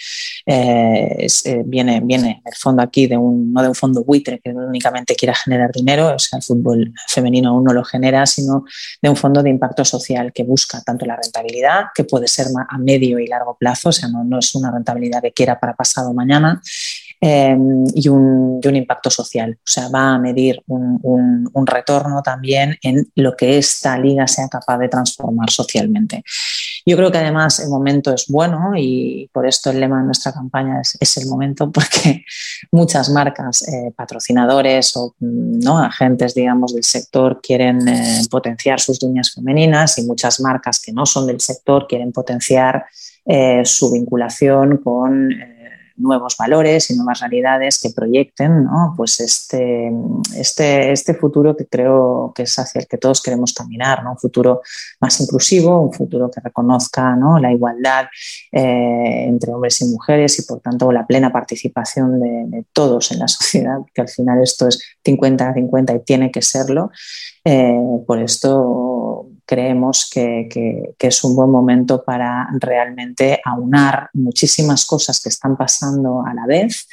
viene, 1.64 2.00
viene 2.00 2.42
el 2.44 2.54
fondo 2.54 2.82
aquí 2.82 3.06
de 3.06 3.16
un, 3.16 3.52
no 3.52 3.62
de 3.62 3.68
un 3.68 3.74
fondo 3.74 4.04
buitre 4.04 4.38
que 4.38 4.50
únicamente 4.50 5.16
quiera 5.16 5.34
generar 5.34 5.72
dinero, 5.72 6.14
o 6.14 6.18
sea, 6.18 6.36
el 6.36 6.42
fútbol 6.44 6.92
femenino 7.08 7.50
aún 7.50 7.64
no 7.64 7.72
lo 7.72 7.84
genera, 7.84 8.24
sino 8.26 8.64
de 9.02 9.08
un 9.08 9.16
fondo 9.16 9.42
de 9.42 9.50
impacto 9.50 9.84
social 9.84 10.32
que 10.32 10.44
busca 10.44 10.80
tanto 10.82 11.06
la 11.06 11.16
rentabilidad, 11.16 11.86
que 11.94 12.04
puede 12.04 12.28
ser 12.28 12.46
a 12.68 12.78
medio 12.78 13.18
y 13.18 13.26
largo 13.26 13.56
plazo, 13.58 13.88
o 13.88 13.92
sea, 13.92 14.08
no, 14.08 14.22
no 14.24 14.38
es 14.38 14.54
una 14.54 14.70
rentabilidad 14.70 15.22
que 15.22 15.32
quiera 15.32 15.58
para 15.58 15.74
pasado 15.74 16.12
mañana, 16.12 16.60
Em, 17.22 17.84
y, 17.94 18.08
un, 18.08 18.60
impacto 18.62 19.10
social. 19.10 19.58
O 19.58 19.66
sea, 19.66 19.88
va 19.88 20.14
a 20.14 20.18
medir 20.18 20.62
un, 20.68 21.66
retorno 21.66 22.22
también 22.22 22.78
en 22.82 23.10
lo 23.14 23.36
que 23.36 23.58
esta 23.58 23.98
liga 23.98 24.26
sea 24.26 24.48
capaz 24.48 24.78
de 24.78 24.88
transformar 24.88 25.50
socialmente. 25.50 26.24
Yo 26.86 26.96
creo 26.96 27.12
que 27.12 27.18
además 27.18 27.60
el 27.60 27.68
momento 27.68 28.14
es 28.14 28.26
bueno 28.26 28.72
y 28.74 29.28
por 29.32 29.46
esto 29.46 29.70
el 29.70 29.80
lema 29.80 29.98
de 29.98 30.06
nuestra 30.06 30.32
campaña 30.32 30.80
es, 30.80 31.16
el 31.18 31.28
momento 31.28 31.70
porque 31.72 32.24
muchas 32.72 33.10
marcas, 33.10 33.68
eh, 33.68 33.92
patrocinadores 33.94 34.96
o 34.96 35.14
¿no? 35.20 35.78
agentes, 35.78 36.34
digamos, 36.34 36.74
del 36.74 36.84
sector 36.84 37.40
quieren 37.42 37.86
eh, 37.86 38.22
potenciar 38.30 38.80
sus 38.80 39.02
líneas 39.02 39.32
femeninas 39.32 39.98
y 39.98 40.04
muchas 40.04 40.40
marcas 40.40 40.80
que 40.80 40.92
no 40.92 41.04
son 41.04 41.26
del 41.26 41.40
sector 41.40 41.86
quieren 41.86 42.12
potenciar 42.12 42.86
eh, 43.26 43.62
su 43.64 43.92
vinculación 43.92 44.78
con 44.78 45.28
nuevos 46.00 46.36
valores 46.36 46.90
y 46.90 46.96
nuevas 46.96 47.20
realidades 47.20 47.80
que 47.80 47.90
proyecten 47.90 48.66
pues 48.96 49.20
este, 49.20 49.92
este, 50.36 50.92
este 50.92 51.14
futuro 51.14 51.56
que 51.56 51.66
creo 51.66 52.32
que 52.34 52.42
es 52.42 52.58
hacia 52.58 52.80
el 52.80 52.86
que 52.86 52.98
todos 52.98 53.22
queremos 53.22 53.52
caminar, 53.52 54.02
¿no? 54.02 54.12
un 54.12 54.18
futuro 54.18 54.62
más 55.00 55.20
inclusivo, 55.20 55.80
un 55.80 55.92
futuro 55.92 56.30
que 56.30 56.40
reconozca 56.40 57.16
la 57.40 57.52
igualdad 57.52 58.06
eh, 58.52 59.24
entre 59.26 59.52
hombres 59.52 59.80
y 59.82 59.86
mujeres 59.86 60.38
y 60.38 60.42
por 60.42 60.60
tanto 60.60 60.90
la 60.92 61.06
plena 61.06 61.32
participación 61.32 62.20
de, 62.20 62.64
todos 62.72 63.12
en 63.12 63.18
la 63.18 63.28
sociedad, 63.28 63.78
que 63.94 64.00
al 64.00 64.08
final 64.08 64.42
esto 64.42 64.68
es 64.68 64.80
50-50 65.04 65.96
y 65.96 66.04
tiene 66.04 66.30
que 66.30 66.42
serlo. 66.42 66.90
Eh, 67.44 67.74
por 68.06 68.18
esto 68.18 68.89
creemos 69.50 70.08
que, 70.08 70.48
es 70.96 71.24
un 71.24 71.34
buen 71.34 71.50
momento 71.50 72.04
para 72.04 72.48
realmente 72.60 73.40
aunar 73.44 74.08
muchísimas 74.12 74.86
cosas 74.86 75.20
que 75.20 75.28
están 75.28 75.56
pasando 75.56 76.22
a 76.24 76.32
la 76.34 76.46
vez 76.46 76.86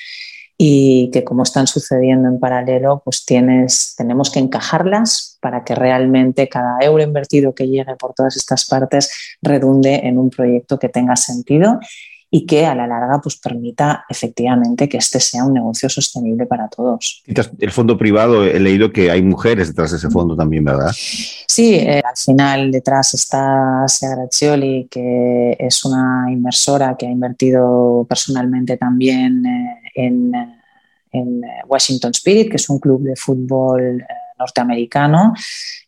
y 0.58 1.12
que 1.14 1.24
como 1.24 1.44
están 1.44 1.68
sucediendo 1.68 2.28
en 2.28 2.40
paralelo, 2.40 3.04
pues 3.06 3.26
tienes, 3.26 3.94
tenemos 3.96 4.32
que 4.32 4.40
encajarlas 4.40 5.38
para 5.40 5.64
que 5.64 5.76
realmente 5.76 6.50
cada 6.50 6.80
euro 6.82 7.04
invertido 7.04 7.54
que 7.54 7.68
llegue 7.68 7.96
por 7.96 8.16
todas 8.16 8.36
estas 8.36 8.66
partes 8.66 9.38
redunde 9.40 10.08
en 10.08 10.18
un 10.18 10.32
proyecto 10.32 10.80
que 10.80 10.90
tenga 10.90 11.16
sentido 11.16 11.80
y 12.30 12.46
que 12.46 12.66
a 12.66 12.76
la 12.76 12.88
larga 12.88 13.22
pues, 13.22 13.38
permita 13.38 14.06
efectivamente 14.10 14.90
que 14.90 14.98
este 14.98 15.20
sea 15.20 15.46
un 15.46 15.54
negocio 15.54 15.88
sostenible 15.88 16.46
para 16.46 16.68
todos. 16.68 17.24
El 17.60 17.72
fondo 17.72 17.98
privado, 17.98 18.44
he 18.44 18.60
leído 18.60 18.92
que 18.92 19.10
hay 19.10 19.22
mujeres 19.22 19.70
detrás 19.70 19.92
de 19.92 19.98
ese 19.98 20.10
fondo 20.10 20.36
también, 20.36 20.66
¿verdad? 20.66 20.92
Sí, 20.94 21.76
eh, 21.76 22.02
al 22.06 22.18
final 22.18 22.72
detrás 22.72 23.14
está 23.14 23.86
Segraccioli, 23.88 24.88
que 24.92 25.56
es 25.58 25.86
una 25.86 26.26
inversora 26.30 26.96
que 26.98 27.08
ha 27.08 27.12
invertido 27.12 28.06
personalmente 28.08 28.76
también 28.78 29.46
eh, 29.46 29.82
en, 29.96 30.34
en, 31.12 31.42
Washington 31.68 32.12
Spirit, 32.12 32.50
que 32.50 32.58
es 32.58 32.70
un 32.70 32.80
club 32.80 33.02
de 33.04 33.16
fútbol 33.16 34.02
eh, 34.02 34.06
norteamericano 34.38 35.34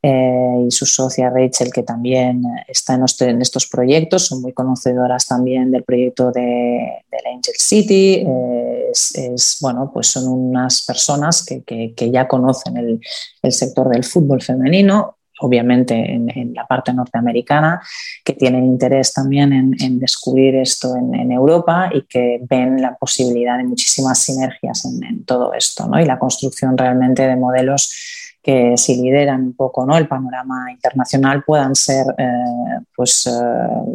eh, 0.01 0.65
y 0.68 0.72
su 0.72 0.86
socia 0.86 1.29
Rachel, 1.29 1.72
que 1.74 1.84
también 1.84 2.44
está 2.68 2.96
en, 2.96 3.41
estos 3.41 3.68
proyectos, 3.68 4.27
son 4.27 4.41
muy 4.41 4.53
conocedoras 4.53 5.25
también 5.27 5.72
del 5.72 5.84
proyecto 5.84 6.32
de, 6.32 7.03
del 7.12 7.34
Angel 7.36 7.56
City. 7.58 8.24
Eh, 8.25 8.91
es, 8.91 9.58
bueno, 9.62 9.91
pues 9.94 10.08
son 10.08 10.27
unas 10.27 10.86
personas 10.86 11.46
que, 11.46 11.63
que, 11.63 12.12
ya 12.12 12.27
conocen 12.27 12.77
el, 12.77 13.00
el 13.41 13.51
sector 13.51 13.89
del 13.89 14.03
fútbol 14.03 14.41
femenino, 14.41 15.18
obviamente 15.39 15.96
en, 15.96 16.53
la 16.53 16.65
parte 16.65 16.94
norteamericana, 16.94 17.82
que 18.24 18.34
tienen 18.34 18.65
interés 18.65 19.13
también 19.13 19.75
en, 19.79 20.00
descubrir 20.00 20.56
esto 20.56 20.96
en, 20.96 21.32
Europa 21.32 21.89
y 21.94 22.03
que 22.03 22.39
ven 22.50 22.82
la 22.82 22.96
posibilidad 22.96 23.58
de 23.58 23.63
muchísimas 23.63 24.20
sinergias 24.20 24.86
en, 24.86 25.24
todo 25.25 25.53
esto 25.53 25.88
¿no? 25.88 26.00
y 26.00 26.06
la 26.06 26.20
construcción 26.20 26.77
realmente 26.77 27.27
de 27.27 27.36
modelos 27.36 27.94
que 28.41 28.77
si 28.77 29.01
lideran 29.01 29.43
un 29.43 29.53
poco 29.53 29.86
¿no? 29.86 29.98
el 29.98 30.08
panorama 30.08 30.72
internacional 30.72 31.43
puedan 31.43 31.75
ser, 31.75 32.05
eh, 32.17 32.79
pues, 32.96 33.27
eh, 33.27 33.31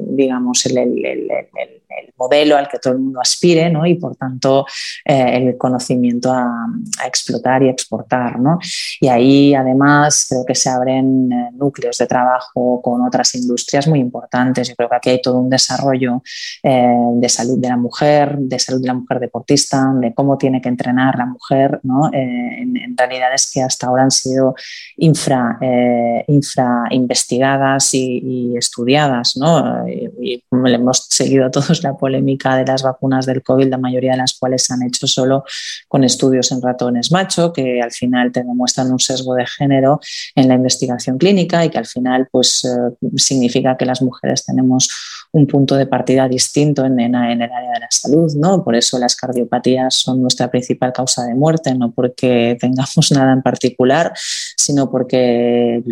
digamos, 0.08 0.66
el, 0.66 0.78
modelo 2.16 2.56
al 2.56 2.68
que 2.68 2.78
todo 2.78 2.92
el 2.94 3.00
mundo 3.00 3.20
aspire 3.20 3.70
¿no? 3.70 3.86
y, 3.86 3.94
por 3.94 4.16
tanto, 4.16 4.66
eh, 5.04 5.36
el 5.36 5.56
conocimiento 5.56 6.32
a, 6.32 6.66
explotar 7.06 7.62
y 7.62 7.68
exportar. 7.68 8.38
¿no? 8.38 8.58
Y 9.00 9.08
ahí, 9.08 9.54
además, 9.54 10.26
creo 10.28 10.44
que 10.44 10.54
se 10.54 10.68
abren 10.68 11.28
núcleos 11.52 11.98
de 11.98 12.06
trabajo 12.06 12.80
con 12.82 13.02
otras 13.02 13.34
industrias 13.34 13.86
muy 13.88 14.00
importantes. 14.00 14.68
Yo 14.68 14.74
creo 14.74 14.88
que 14.88 14.96
aquí 14.96 15.10
hay 15.10 15.22
todo 15.22 15.38
un 15.38 15.50
desarrollo 15.50 16.22
de 16.62 17.28
salud 17.28 17.58
de 17.58 17.68
la 17.68 17.76
mujer, 17.76 18.38
de 18.38 18.58
salud 18.58 18.80
de 18.80 18.88
la 18.88 18.94
mujer 18.94 19.20
deportista, 19.20 19.92
de 20.00 20.14
cómo 20.14 20.36
tiene 20.36 20.60
que 20.60 20.68
entrenar 20.68 21.16
la 21.16 21.26
mujer 21.26 21.80
¿no? 21.82 22.10
en, 22.12 22.76
en 22.76 22.96
realidades 22.96 23.50
que 23.52 23.62
hasta 23.62 23.86
ahora 23.86 24.04
han 24.04 24.10
sido 24.10 24.33
infra, 24.96 25.58
eh, 25.60 26.24
infra 26.28 26.84
investigadas 26.90 27.94
y, 27.94 28.54
estudiadas. 28.56 29.36
¿no? 29.36 29.88
Y, 29.88 30.42
hemos 30.50 31.06
seguido 31.10 31.50
todos 31.52 31.82
la 31.82 31.96
polémica 31.96 32.56
de 32.56 32.64
las 32.64 32.82
vacunas 32.82 33.26
del 33.26 33.42
COVID, 33.42 33.68
la 33.68 33.78
mayoría 33.78 34.12
de 34.12 34.18
las 34.18 34.34
cuales 34.34 34.64
se 34.64 34.74
han 34.74 34.82
hecho 34.82 35.06
solo 35.06 35.44
con 35.88 36.04
estudios 36.04 36.50
en 36.52 36.62
ratones 36.62 37.12
macho, 37.12 37.52
que 37.52 37.80
al 37.80 37.92
final 37.92 38.32
te 38.32 38.42
demuestran 38.42 38.90
un 38.90 38.98
sesgo 38.98 39.34
de 39.34 39.46
género 39.46 40.00
en 40.34 40.48
la 40.48 40.54
investigación 40.54 41.18
clínica 41.18 41.64
y 41.64 41.70
que 41.70 41.78
al 41.78 41.86
final 41.86 42.28
pues, 42.30 42.64
eh, 42.64 43.08
significa 43.16 43.76
que 43.76 43.86
las 43.86 44.02
mujeres 44.02 44.44
tenemos 44.44 44.88
un 45.34 45.46
punto 45.48 45.74
de 45.74 45.86
partida 45.86 46.28
distinto 46.28 46.84
en, 46.84 46.98
en, 47.00 47.14
el 47.14 47.42
área 47.42 47.72
de 47.72 47.80
la 47.80 47.88
salud, 47.90 48.32
¿no? 48.36 48.62
Por 48.62 48.76
eso 48.76 48.98
las 49.00 49.16
cardiopatías 49.16 49.94
son 49.94 50.22
nuestra 50.22 50.48
principal 50.48 50.92
causa 50.92 51.24
de 51.24 51.34
muerte, 51.34 51.74
no 51.74 51.90
porque 51.90 52.56
tengamos 52.60 53.10
nada 53.12 53.32
en 53.32 53.42
particular, 53.42 54.12
sino 54.56 54.90
porque 54.90 55.82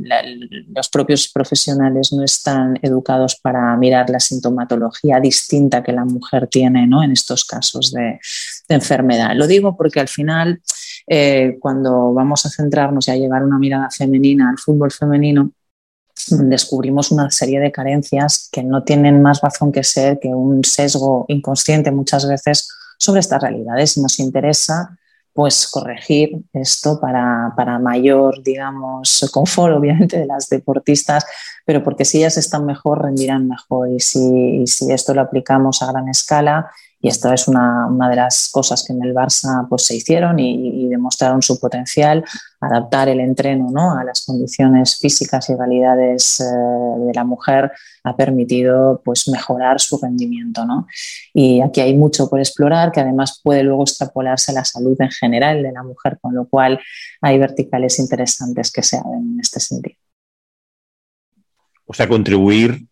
los 0.75 0.89
propios 0.89 1.29
profesionales 1.29 2.13
no 2.13 2.25
están 2.25 2.79
educados 2.83 3.37
para 3.37 3.77
mirar 3.77 4.09
la 4.11 4.21
sintomatología 4.21 5.21
distinta 5.21 5.83
que 5.83 5.93
la 5.93 6.05
mujer 6.05 6.47
tiene, 6.47 6.87
¿no? 6.87 7.03
En 7.03 7.13
estos 7.13 7.45
casos 7.45 7.93
de, 7.93 8.19
enfermedad. 8.69 9.33
Lo 9.35 9.47
digo 9.47 9.77
porque 9.77 10.01
al 10.01 10.09
final, 10.09 10.63
eh, 11.07 11.59
cuando 11.61 12.15
vamos 12.15 12.47
a 12.47 12.51
centrarnos 12.51 13.07
y 13.07 13.11
a 13.11 13.17
llevar 13.17 13.45
una 13.45 13.59
mirada 13.59 13.91
femenina 13.91 14.49
al 14.49 14.59
fútbol 14.59 14.91
femenino, 14.91 15.53
descubrimos 16.31 17.11
una 17.11 17.31
serie 17.31 17.61
de 17.61 17.73
carencias 17.73 18.49
que 18.51 18.63
no 18.63 18.83
tienen 18.83 19.21
más 19.21 19.41
razón 19.41 19.73
que 19.73 19.85
ser 19.85 20.19
que 20.21 20.29
un 20.29 20.65
sesgo 20.65 21.27
inconsciente 21.29 21.91
muchas 21.91 22.27
veces 22.27 22.69
sobre 22.99 23.21
estas 23.21 23.43
realidades 23.43 23.97
y 23.97 24.01
nos 24.01 24.19
interesa 24.19 24.97
pues 25.33 25.67
corregir 25.67 26.43
esto 26.53 27.01
para, 27.01 27.79
mayor, 27.79 28.43
digamos, 28.43 29.29
confort, 29.33 29.75
obviamente, 29.77 30.19
de 30.19 30.27
las 30.27 30.49
deportistas, 30.49 31.25
pero 31.65 31.83
porque 31.83 32.05
si 32.05 32.19
ellas 32.19 32.37
están 32.37 32.67
mejor, 32.67 33.03
rendirán 33.03 33.49
mejor. 33.49 33.89
Y 33.91 34.01
si, 34.01 34.63
y 34.63 34.67
si 34.67 34.93
esto 34.93 35.15
lo 35.15 35.23
aplicamos 35.23 35.83
a 35.83 35.91
gran 35.91 36.09
escala 36.09 36.71
y 37.05 37.09
esto 37.09 37.33
es 37.33 37.49
una, 37.49 37.89
de 38.09 38.15
las 38.15 38.49
cosas 38.53 38.85
que 38.87 38.93
en 38.93 39.03
el 39.03 39.13
Barça 39.13 39.67
pues, 39.69 39.85
se 39.87 39.97
hicieron 39.97 40.39
y, 40.39 40.89
demostraron 40.89 41.43
su 41.43 41.59
potencial, 41.59 42.25
adaptar 42.61 43.09
el 43.09 43.19
entreno 43.19 43.71
¿no? 43.73 43.99
a 43.99 44.05
las 44.05 44.25
condiciones 44.25 44.99
físicas 44.99 45.51
y 45.51 45.57
realidades 45.57 46.39
eh, 46.39 46.45
de 46.45 47.13
la 47.13 47.25
mujer 47.25 47.73
ha 48.05 48.15
permitido 48.15 49.03
pues, 49.05 49.27
mejorar 49.27 49.81
su 49.81 49.99
rendimiento. 49.99 50.65
¿no? 50.65 50.87
Y 51.35 51.61
aquí 51.61 51.81
hay 51.81 51.97
mucho 51.97 52.31
por 52.31 52.39
explorar 52.39 52.93
que 52.93 53.01
además 53.01 53.41
puede 53.43 53.65
luego 53.65 53.83
extrapolarse 53.83 54.53
a 54.53 54.55
la 54.55 54.65
salud 54.65 54.97
en 55.01 55.11
general 55.11 55.61
de 55.61 55.73
la 55.73 55.83
mujer, 55.83 56.19
con 56.21 56.37
lo 56.37 56.47
cual 56.47 56.79
hay 57.21 57.37
verticales 57.37 57.99
interesantes 57.99 58.71
que 58.71 58.85
se 58.85 58.97
abren 58.97 59.33
en 59.35 59.41
este 59.41 59.59
sentido. 59.59 59.97
O 61.85 61.95
sea, 61.95 62.09
contribuir 62.09 62.87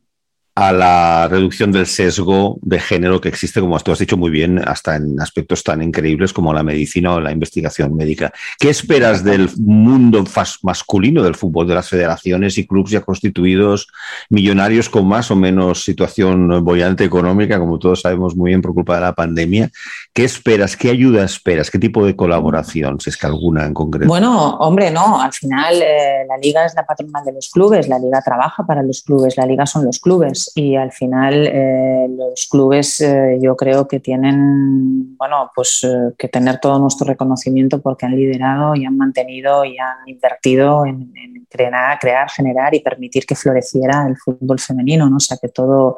a 0.60 0.72
la 0.72 1.26
reducción 1.26 1.72
del 1.72 1.86
sesgo 1.86 2.58
de 2.60 2.78
género 2.78 3.18
que 3.18 3.30
existe, 3.30 3.62
como 3.62 3.80
tú 3.80 3.92
has 3.92 3.98
dicho 3.98 4.18
muy 4.18 4.30
bien, 4.30 4.58
hasta 4.58 4.96
en 4.96 5.18
aspectos 5.18 5.64
tan 5.64 5.80
increíbles 5.80 6.34
como 6.34 6.52
la 6.52 6.62
medicina 6.62 7.14
o 7.14 7.20
la 7.20 7.32
investigación 7.32 7.96
médica. 7.96 8.30
¿Qué 8.58 8.68
esperas 8.68 9.24
del 9.24 9.48
mundo 9.56 10.22
masculino 10.62 11.22
del 11.22 11.34
fútbol, 11.34 11.66
de 11.66 11.76
las 11.76 11.88
federaciones 11.88 12.58
y 12.58 12.66
clubes 12.66 12.90
ya 12.90 13.00
constituidos, 13.00 13.88
millonarios 14.28 14.90
con 14.90 15.08
más 15.08 15.30
o 15.30 15.36
menos 15.36 15.82
situación 15.82 16.62
bollante 16.62 17.04
económica, 17.04 17.58
como 17.58 17.78
todos 17.78 18.02
sabemos 18.02 18.36
muy 18.36 18.50
bien 18.50 18.60
por 18.60 18.74
culpa 18.74 18.96
de 18.96 19.00
la 19.00 19.14
pandemia? 19.14 19.70
¿Qué 20.12 20.24
esperas? 20.24 20.76
¿Qué 20.76 20.90
ayuda 20.90 21.24
esperas? 21.24 21.70
¿Qué 21.70 21.78
tipo 21.78 22.04
de 22.04 22.14
colaboración, 22.14 23.00
si 23.00 23.08
es 23.08 23.16
que 23.16 23.26
alguna 23.26 23.64
en 23.64 23.72
concreto? 23.72 24.08
Bueno, 24.08 24.56
hombre, 24.56 24.90
no. 24.90 25.22
Al 25.22 25.32
final 25.32 25.80
eh, 25.80 26.26
la 26.28 26.36
liga 26.36 26.66
es 26.66 26.74
la 26.74 26.84
patronal 26.84 27.24
de 27.24 27.32
los 27.32 27.48
clubes, 27.48 27.88
la 27.88 27.98
liga 27.98 28.20
trabaja 28.20 28.66
para 28.66 28.82
los 28.82 29.00
clubes, 29.00 29.38
la 29.38 29.46
liga 29.46 29.64
son 29.64 29.86
los 29.86 29.98
clubes 29.98 30.49
y 30.54 30.76
al 30.76 30.92
final 30.92 31.46
eh, 31.46 32.06
los 32.08 32.48
clubes 32.50 33.00
eh, 33.00 33.38
yo 33.40 33.56
creo 33.56 33.86
que 33.88 34.00
tienen 34.00 35.16
bueno 35.16 35.50
pues 35.54 35.84
eh, 35.84 36.14
que 36.18 36.28
tener 36.28 36.58
todo 36.58 36.78
nuestro 36.78 37.06
reconocimiento 37.06 37.80
porque 37.80 38.06
han 38.06 38.16
liderado 38.16 38.74
y 38.74 38.84
han 38.84 38.96
mantenido 38.96 39.64
y 39.64 39.78
han 39.78 39.96
invertido 40.06 40.84
en, 40.86 41.12
crear, 41.48 41.98
crear, 41.98 42.30
generar 42.30 42.74
y 42.74 42.80
permitir 42.80 43.26
que 43.26 43.34
floreciera 43.34 44.06
el 44.06 44.16
fútbol 44.16 44.60
femenino, 44.60 45.10
¿no? 45.10 45.16
O 45.16 45.20
sea 45.20 45.36
que 45.40 45.48
todo 45.48 45.96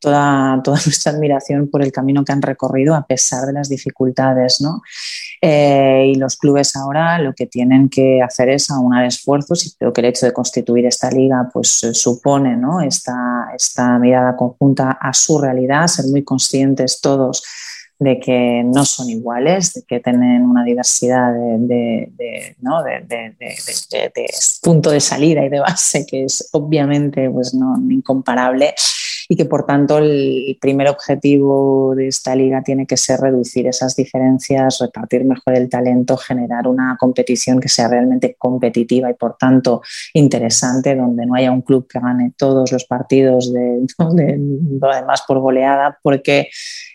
toda, 0.00 0.60
toda 0.62 0.76
nuestra 0.86 1.12
admiración 1.12 1.68
por 1.68 1.82
el 1.82 1.92
camino 1.92 2.24
que 2.24 2.32
han 2.32 2.42
recorrido 2.42 2.94
a 2.94 3.06
pesar 3.06 3.46
de 3.46 3.52
las 3.52 3.68
dificultades. 3.68 4.60
¿no? 4.60 4.82
Eh, 5.40 6.12
y 6.14 6.14
los 6.16 6.36
clubes 6.36 6.76
ahora 6.76 7.18
lo 7.18 7.34
que 7.34 7.46
tienen 7.46 7.88
que 7.88 8.22
hacer 8.22 8.48
es 8.48 8.70
aunar 8.70 9.04
esfuerzos 9.04 9.66
y 9.66 9.72
creo 9.76 9.92
que 9.92 10.00
el 10.00 10.06
hecho 10.08 10.26
de 10.26 10.32
constituir 10.32 10.86
esta 10.86 11.10
liga 11.10 11.48
pues 11.52 11.84
eh, 11.84 11.94
supone 11.94 12.56
¿no? 12.56 12.80
esta, 12.80 13.48
esta 13.54 13.98
mirada 13.98 14.36
conjunta 14.36 14.92
a 15.00 15.12
su 15.12 15.38
realidad, 15.38 15.86
ser 15.86 16.06
muy 16.06 16.24
conscientes 16.24 17.00
todos 17.00 17.42
de 17.98 18.20
que 18.20 18.62
no 18.64 18.84
son 18.84 19.08
iguales, 19.08 19.72
de 19.72 19.82
que 19.82 20.00
tienen 20.00 20.42
una 20.42 20.64
diversidad 20.64 21.32
de, 21.32 22.10
de, 22.10 22.56
¿no? 22.60 22.82
de, 22.82 23.34
punto 24.62 24.90
de 24.90 25.00
salida 25.00 25.44
y 25.44 25.48
de 25.48 25.60
base 25.60 26.04
que 26.06 26.24
es 26.24 26.48
obviamente 26.52 27.30
pues, 27.30 27.54
no, 27.54 27.76
incomparable 27.90 28.74
y 29.28 29.36
que 29.36 29.44
por 29.44 29.66
tanto 29.66 29.98
el 29.98 30.56
primer 30.60 30.88
objetivo 30.88 31.94
de 31.94 32.08
esta 32.08 32.34
liga 32.34 32.62
tiene 32.62 32.86
que 32.86 32.96
ser 32.96 33.20
reducir 33.20 33.66
esas 33.66 33.96
diferencias, 33.96 34.78
repartir 34.80 35.24
mejor 35.24 35.56
el 35.56 35.68
talento, 35.68 36.16
generar 36.16 36.68
una 36.68 36.96
competición 36.98 37.60
que 37.60 37.68
sea 37.68 37.88
realmente 37.88 38.36
competitiva 38.38 39.10
y 39.10 39.14
por 39.14 39.36
tanto 39.36 39.82
interesante, 40.14 40.94
donde 40.94 41.26
no 41.26 41.34
haya 41.34 41.50
un 41.50 41.62
club 41.62 41.86
que 41.88 41.98
gane 41.98 42.32
todos 42.36 42.70
los 42.72 42.84
partidos 42.84 43.52
de, 43.52 43.86
además 44.82 45.24
por 45.26 45.40
goleada, 45.40 45.98
porque 46.02 46.48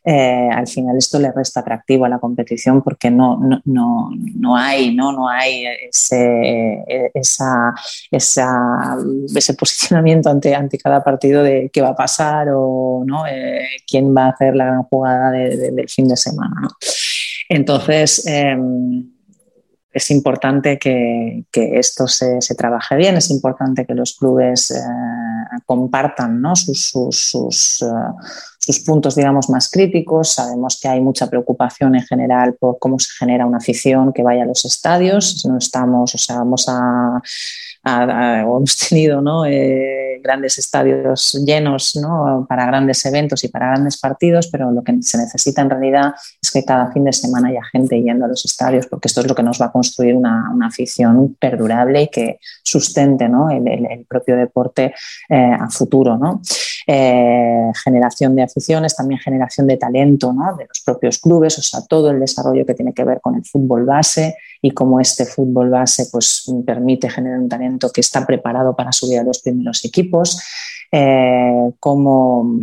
eh, 0.04 0.50
al 0.52 0.68
final 0.68 0.98
esto 0.98 1.20
le 1.20 1.32
resta 1.32 1.60
atractivo 1.60 2.06
a 2.06 2.10
la 2.10 2.20
competición 2.20 2.82
porque 2.82 3.12
no, 3.12 3.38
no, 3.38 3.62
no, 3.66 4.10
no 4.36 4.56
hay, 4.56 4.96
¿no? 4.96 5.12
No 5.12 5.28
hay 5.28 5.66
ese, 5.90 6.84
esa, 7.14 7.74
esa, 8.10 8.98
ese 9.36 9.54
posicionamiento 9.54 10.30
ante, 10.30 10.56
ante 10.56 10.78
cada 10.78 11.04
partido 11.04 11.44
de 11.44 11.70
qué 11.72 11.82
va 11.82 11.90
a 11.90 11.96
pasar 11.96 12.21
o 12.54 13.04
¿no? 13.06 13.26
Eh, 13.28 13.62
quién 13.88 14.16
va 14.16 14.26
a 14.26 14.30
hacer 14.30 14.56
la 14.56 14.66
gran 14.66 14.84
jugada 14.84 15.32
del 15.32 15.90
fin 15.90 16.08
de 16.08 16.18
semana. 16.18 16.68
Entonces, 17.50 18.26
em, 18.28 19.12
es 19.94 20.10
importante 20.10 20.80
que, 20.80 21.44
esto 21.52 22.08
se, 22.08 22.40
trabaje 22.58 22.96
bien, 22.96 23.18
es 23.18 23.30
importante 23.30 23.86
que 23.86 23.94
los 23.94 24.16
clubes 24.16 24.72
eh, 24.72 24.80
compartan 25.66 26.42
sus, 26.56 26.90
sus, 26.90 27.84
sus 28.58 28.80
puntos, 28.86 29.16
digamos, 29.16 29.50
más 29.50 29.70
críticos. 29.70 30.34
Sabemos 30.34 30.80
que 30.82 30.88
hay 30.88 31.02
mucha 31.02 31.28
preocupación 31.28 31.96
en 31.96 32.04
general 32.04 32.56
por 32.58 32.80
cómo 32.80 33.00
se 33.00 33.10
genera 33.20 33.46
una 33.46 33.58
afición 33.58 34.14
que 34.14 34.24
vaya 34.24 34.44
a 34.44 34.46
los 34.48 34.64
estadios. 34.64 35.46
No 35.46 35.58
estamos, 35.58 36.16
o 36.16 36.18
sea, 36.18 36.38
vamos 36.38 36.66
a, 36.70 37.22
hemos 37.84 38.78
tenido 38.78 39.22
¿no? 39.22 39.46
Eh, 39.46 40.20
grandes 40.24 40.58
estadios 40.60 41.34
llenos 41.46 41.96
¿no? 41.96 42.46
para 42.48 42.66
grandes 42.66 43.04
eventos 43.06 43.44
y 43.44 43.48
para 43.48 43.70
grandes 43.70 44.00
partidos, 44.00 44.48
pero 44.48 44.72
lo 44.72 44.84
que 44.84 45.02
se 45.02 45.18
necesita 45.18 45.62
en 45.62 45.70
realidad 45.70 46.14
es 46.42 46.52
que 46.52 46.64
cada 46.64 46.92
fin 46.92 47.04
de 47.04 47.14
semana 47.14 47.50
haya 47.50 47.64
gente 47.72 48.02
yendo 48.02 48.26
a 48.26 48.28
los 48.28 48.46
estadios, 48.46 48.88
porque 48.88 49.08
esto 49.08 49.22
es 49.22 49.28
lo 49.28 49.36
que 49.36 49.44
nos 49.44 49.60
va 49.60 49.68
a 49.68 49.72
construir 49.72 50.16
una, 50.16 50.52
una 50.54 50.68
afición 50.68 51.36
perdurable 51.40 52.04
y 52.04 52.08
que 52.10 52.40
sustente 52.64 53.28
¿no? 53.28 53.50
el, 53.50 53.68
el, 53.68 54.06
propio 54.06 54.36
deporte 54.36 54.94
eh, 55.30 55.52
a 55.60 55.70
futuro. 55.70 56.18
¿no? 56.18 56.42
Eh, 56.88 57.72
generación 57.84 58.36
de 58.36 58.44
aficiones, 58.44 58.96
también 58.96 59.20
generación 59.20 59.68
de 59.68 59.78
talento 59.78 60.34
de 60.58 60.66
los 60.68 60.82
propios 60.84 61.20
clubes, 61.20 61.58
o 61.58 61.62
sea, 61.62 61.82
todo 61.88 62.12
el 62.12 62.20
desarrollo 62.20 62.66
que 62.66 62.74
tiene 62.74 62.94
que 62.94 63.04
ver 63.04 63.22
con 63.22 63.36
el 63.36 63.46
fútbol 63.46 63.86
base 63.86 64.36
y 64.62 64.72
cómo 64.72 65.00
este 65.00 65.26
fútbol 65.26 65.70
base 65.70 66.08
pues, 66.12 66.52
permite 66.66 67.10
generar 67.10 67.40
un 67.40 67.50
talento 67.50 67.71
que 67.94 68.02
está 68.02 68.26
preparado 68.26 68.76
para 68.76 68.92
subir 68.92 69.20
a 69.20 69.24
los 69.24 69.40
primeros 69.40 69.84
equipos, 69.86 70.42
eh, 70.92 71.72
cómo 71.80 72.62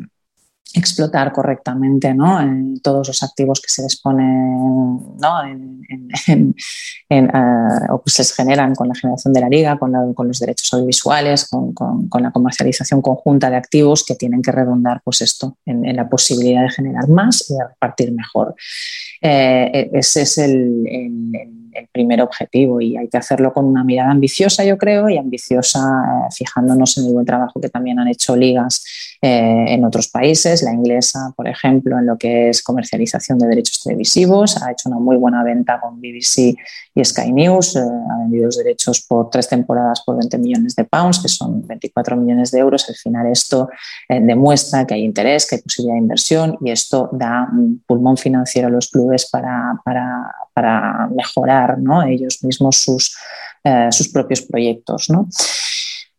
explotar 0.74 1.32
correctamente 1.32 2.12
¿no? 2.12 2.38
todos 2.82 3.08
los 3.08 3.22
activos 3.22 3.60
que 3.60 3.70
se 3.70 3.82
disponen 3.82 4.98
¿no? 5.18 5.44
eh, 7.08 7.28
o 7.90 8.02
que 8.02 8.10
se 8.10 8.24
generan 8.34 8.74
con 8.74 8.88
la 8.88 8.94
generación 8.94 9.32
de 9.32 9.40
la 9.40 9.48
liga, 9.48 9.78
con, 9.78 9.92
los 9.92 10.38
derechos 10.38 10.72
audiovisuales, 10.74 11.48
con, 11.48 11.74
la 12.20 12.30
comercialización 12.30 13.00
conjunta 13.00 13.48
de 13.50 13.56
activos 13.56 14.04
que 14.04 14.14
tienen 14.14 14.42
que 14.42 14.52
redundar 14.52 15.00
pues 15.02 15.22
esto 15.22 15.56
en, 15.64 15.96
la 15.96 16.08
posibilidad 16.08 16.62
de 16.62 16.70
generar 16.70 17.08
más 17.08 17.50
y 17.50 17.54
de 17.54 17.64
repartir 17.64 18.12
mejor. 18.12 18.54
Eh, 19.22 19.70
e, 19.72 19.98
ese 19.98 20.22
es 20.22 20.38
el, 20.38 20.84
primer 21.92 22.20
objetivo 22.22 22.80
y 22.80 22.96
hay 22.96 23.08
que 23.08 23.18
hacerlo 23.18 23.52
con 23.52 23.64
una 23.64 23.84
mirada 23.84 24.10
ambiciosa, 24.10 24.64
yo 24.64 24.76
creo, 24.76 25.08
y 25.08 25.18
ambiciosa 25.18 25.78
eh, 25.80 26.34
fijándonos 26.34 26.98
en 26.98 27.06
el 27.06 27.12
buen 27.12 27.26
trabajo 27.26 27.60
que 27.60 27.68
también 27.68 27.98
han 27.98 28.08
hecho 28.08 28.34
ligas 28.36 28.84
en 29.20 29.84
otros 29.84 30.08
países. 30.08 30.62
La 30.62 30.72
inglesa, 30.72 31.32
por 31.36 31.48
ejemplo, 31.48 31.98
en 31.98 32.06
lo 32.06 32.16
que 32.16 32.50
es 32.50 32.62
comercialización 32.62 33.38
de 33.38 33.48
derechos 33.48 33.82
televisivos, 33.82 34.62
ha 34.62 34.70
hecho 34.70 34.88
una 34.88 34.98
muy 34.98 35.16
buena 35.16 35.42
venta 35.42 35.80
con 35.80 36.00
BBC 36.00 36.56
y 36.94 37.04
Sky 37.04 37.32
News 37.32 37.76
eh, 37.76 37.80
ha 37.80 38.18
vendido 38.18 38.46
los 38.46 38.56
derechos 38.56 39.04
por 39.06 39.30
tres 39.30 39.48
temporadas 39.48 40.02
por 40.04 40.16
20 40.16 40.38
millones 40.38 40.74
de 40.74 40.84
pounds, 40.84 41.20
que 41.20 41.28
son 41.28 41.66
24 41.66 42.16
millones 42.16 42.50
de 42.50 42.60
euros. 42.60 42.88
Al 42.88 42.96
final 42.96 43.26
esto 43.26 43.68
eh, 44.08 44.20
demuestra 44.20 44.86
que 44.86 44.94
hay 44.94 45.04
interés, 45.04 45.46
que 45.46 45.56
hay 45.56 45.62
posibilidad 45.62 45.94
de 45.94 46.02
inversión 46.02 46.58
y 46.60 46.70
esto 46.70 47.08
da 47.12 47.48
un 47.52 47.82
pulmón 47.86 48.16
financiero 48.16 48.68
a 48.68 48.70
los 48.70 48.88
clubes 48.88 49.28
para, 49.30 49.80
para, 49.84 50.34
para 50.52 51.08
mejorar 51.08 51.67
¿no? 51.76 52.02
ellos 52.02 52.42
mismos 52.42 52.76
sus, 52.76 53.16
eh, 53.64 53.88
sus 53.90 54.08
propios 54.08 54.42
proyectos. 54.42 55.10
¿no? 55.10 55.28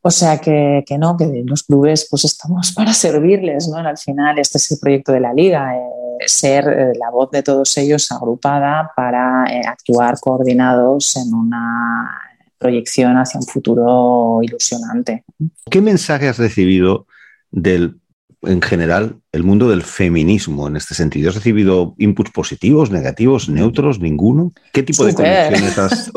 O 0.01 0.11
sea 0.11 0.39
que, 0.39 0.83
que, 0.85 0.97
no, 0.97 1.17
que 1.17 1.43
los 1.45 1.63
clubes 1.63 2.07
pues 2.09 2.25
estamos 2.25 2.71
para 2.75 2.93
servirles, 2.93 3.67
¿no? 3.67 3.77
Al 3.77 3.97
final 3.97 4.39
este 4.39 4.57
es 4.57 4.71
el 4.71 4.79
proyecto 4.79 5.11
de 5.11 5.19
la 5.19 5.33
liga, 5.33 5.75
eh, 5.75 5.81
ser 6.25 6.67
eh, 6.67 6.93
la 6.99 7.09
voz 7.11 7.31
de 7.31 7.43
todos 7.43 7.77
ellos 7.77 8.11
agrupada 8.11 8.91
para 8.95 9.45
actuar 9.67 10.19
coordinados 10.19 11.15
en 11.15 11.33
una 11.33 12.29
proyección 12.57 13.17
hacia 13.17 13.39
un 13.39 13.47
futuro 13.47 14.39
ilusionante. 14.43 15.23
¿Qué 15.69 15.81
mensaje 15.81 16.27
has 16.27 16.37
recibido 16.37 17.07
del, 17.51 17.99
en 18.41 18.61
general, 18.61 19.17
el 19.31 19.43
mundo 19.43 19.69
del 19.69 19.83
feminismo 19.83 20.67
en 20.67 20.77
este 20.77 20.95
sentido? 20.95 21.29
¿Has 21.29 21.35
recibido 21.35 21.95
inputs 21.97 22.31
positivos, 22.31 22.91
negativos, 22.91 23.49
neutros, 23.49 23.99
ninguno? 23.99 24.53
¿Qué 24.73 24.83
tipo 24.83 25.05
de 25.05 25.13
conexiones 25.13 25.77
has, 25.77 26.11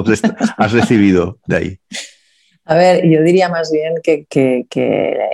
has 0.57 0.73
recibido 0.73 1.39
de 1.47 1.57
ahí? 1.57 1.79
A 2.65 2.77
ver, 2.77 3.05
yo 3.09 3.23
diría 3.23 3.49
más 3.49 3.73
bien 3.73 3.95
que, 4.03 4.67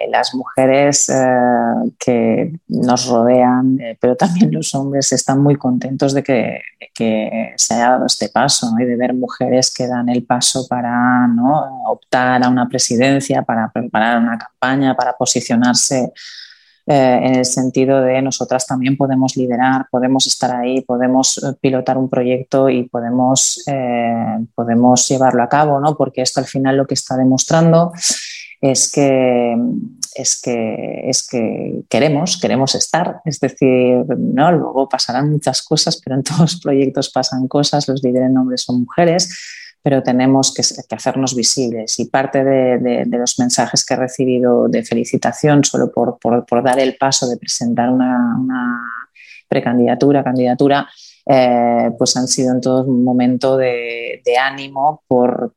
las 0.09 0.35
mujeres 0.35 1.11
eh, 1.11 1.93
que 1.99 2.53
nos 2.69 3.07
rodean, 3.07 3.79
eh, 3.81 3.99
pero 4.01 4.17
también 4.17 4.51
los 4.51 4.75
hombres, 4.75 5.13
están 5.13 5.43
muy 5.43 5.57
contentos 5.57 6.15
de 6.15 6.23
que, 6.23 6.63
se 7.57 7.75
haya 7.75 7.91
dado 7.91 8.07
este 8.07 8.29
paso 8.29 8.75
y 8.81 8.85
de 8.85 8.97
ver 8.97 9.15
mujeres 9.15 9.73
que 9.73 9.87
dan 9.87 10.09
el 10.09 10.25
paso 10.25 10.67
para 10.67 11.29
¿no? 11.29 11.85
optar 11.87 12.43
a 12.43 12.49
una 12.49 12.69
presidencia, 12.69 13.43
para 13.43 13.71
preparar 13.71 14.19
una 14.19 14.37
campaña, 14.37 14.97
para 14.97 15.13
posicionarse 15.13 16.13
eh, 16.91 17.21
en 17.23 17.35
el 17.37 17.45
sentido 17.45 18.01
de 18.01 18.23
nosotras 18.23 18.67
también 18.67 18.97
podemos 18.97 19.37
liderar, 19.37 19.87
podemos 19.91 20.27
estar 20.27 20.57
ahí, 20.57 20.81
podemos 20.81 21.37
eh, 21.37 21.55
pilotar 21.61 21.99
un 21.99 22.09
proyecto 22.09 22.71
y 22.71 22.85
podemos, 22.85 23.63
eh, 23.67 24.39
podemos 24.55 25.07
llevarlo 25.07 25.43
a 25.43 25.51
cabo, 25.51 25.81
¿no? 25.81 25.99
porque 25.99 26.23
esto 26.23 26.41
al 26.41 26.47
final 26.47 26.79
lo 26.79 26.87
que 26.87 26.95
está 26.95 27.15
demostrando 27.17 27.93
es 28.63 28.91
que, 28.91 29.55
es 30.15 30.41
que, 30.41 31.03
es 31.05 31.29
que 31.29 31.83
queremos, 31.91 32.41
queremos 32.41 32.75
estar. 32.75 33.21
Es 33.27 33.39
decir, 33.39 34.07
¿no? 34.17 34.51
luego 34.51 34.89
pasarán 34.89 35.31
muchas 35.31 35.61
cosas, 35.61 36.01
pero 36.03 36.17
en 36.17 36.23
todos 36.23 36.41
los 36.41 36.61
proyectos 36.61 37.11
pasan 37.11 37.49
cosas, 37.49 37.87
los 37.87 38.03
líderes 38.03 38.35
hombres 38.35 38.63
son 38.63 38.81
mujeres 38.81 39.29
pero 39.83 40.03
tenemos 40.03 40.53
que, 40.55 40.63
hacernos 40.95 41.35
visibles. 41.35 41.99
Y 41.99 42.07
parte 42.07 42.45
de, 42.45 43.07
los 43.07 43.39
mensajes 43.39 43.85
que 43.85 43.95
he 43.95 43.97
recibido 43.97 44.69
de 44.69 44.83
felicitación 44.85 45.65
solo 45.65 45.91
por, 45.93 46.63
dar 46.63 46.79
el 46.79 46.97
paso 46.97 47.29
de 47.29 47.37
presentar 47.37 47.91
una, 47.91 48.37
precandidatura, 49.49 50.23
candidatura, 50.23 50.89
eh, 51.31 51.91
pues 51.97 52.17
han 52.17 52.27
sido 52.27 52.55
en 52.55 52.61
todo 52.61 52.87
momento 52.87 53.57
de, 53.57 54.23
ánimo 54.41 55.03
por, 55.07 55.55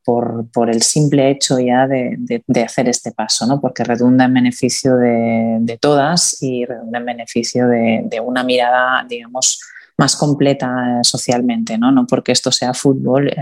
el 0.67 0.81
simple 0.81 1.31
hecho 1.31 1.59
ya 1.59 1.87
de, 1.87 2.43
hacer 2.63 2.89
este 2.89 3.11
paso, 3.11 3.45
¿no? 3.47 3.59
porque 3.59 3.83
redunda 3.83 4.25
en 4.25 4.33
beneficio 4.33 4.95
de, 4.97 5.77
todas 5.79 6.41
y 6.41 6.65
redunda 6.65 6.99
en 6.99 7.05
beneficio 7.05 7.67
de, 7.67 8.21
una 8.23 8.43
mirada, 8.43 9.05
digamos, 9.07 9.59
más 9.97 10.15
completa 10.15 10.99
eh, 10.99 11.03
socialmente, 11.03 11.77
¿no? 11.77 11.91
No 11.91 12.07
porque 12.07 12.31
esto 12.31 12.51
sea 12.51 12.73
fútbol, 12.73 13.29
eh, 13.29 13.35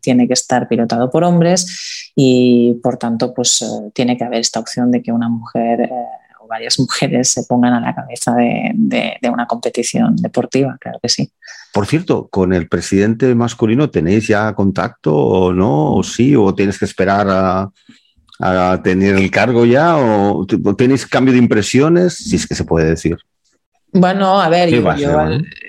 tiene 0.00 0.26
que 0.26 0.34
estar 0.34 0.68
pilotado 0.68 1.10
por 1.10 1.24
hombres 1.24 2.10
y 2.14 2.74
por 2.82 2.96
tanto, 2.96 3.34
pues 3.34 3.62
eh, 3.62 3.90
tiene 3.92 4.16
que 4.16 4.24
haber 4.24 4.40
esta 4.40 4.60
opción 4.60 4.90
de 4.90 5.02
que 5.02 5.12
una 5.12 5.28
mujer 5.28 5.90
o 6.40 6.46
varias 6.48 6.78
mujeres 6.80 7.28
se 7.28 7.44
pongan 7.44 7.74
a 7.74 7.80
la 7.80 7.94
cabeza 7.94 8.34
de, 8.34 9.18
una 9.30 9.46
competición 9.46 10.16
deportiva, 10.16 10.76
claro 10.80 10.98
que 11.02 11.08
sí. 11.08 11.30
Por 11.72 11.86
cierto, 11.86 12.28
¿con 12.28 12.54
el 12.54 12.68
presidente 12.68 13.34
masculino 13.34 13.90
tenéis 13.90 14.28
ya 14.28 14.54
contacto 14.54 15.14
o 15.14 15.52
no? 15.52 15.94
¿O 15.94 16.02
sí? 16.02 16.34
¿O 16.34 16.54
tienes 16.54 16.78
que 16.78 16.86
esperar 16.86 17.26
a, 17.28 17.70
a 18.38 18.80
tener 18.82 19.16
el 19.16 19.30
cargo 19.30 19.66
ya? 19.66 19.98
¿O 19.98 20.46
tenéis 20.76 21.06
cambio 21.06 21.34
de 21.34 21.38
impresiones? 21.40 22.14
Si 22.14 22.36
es 22.36 22.46
que 22.46 22.54
se 22.54 22.64
puede 22.64 22.88
decir. 22.88 23.18
Bueno, 23.92 24.40
a 24.40 24.48
ver, 24.48 24.68
yo, 24.68 24.82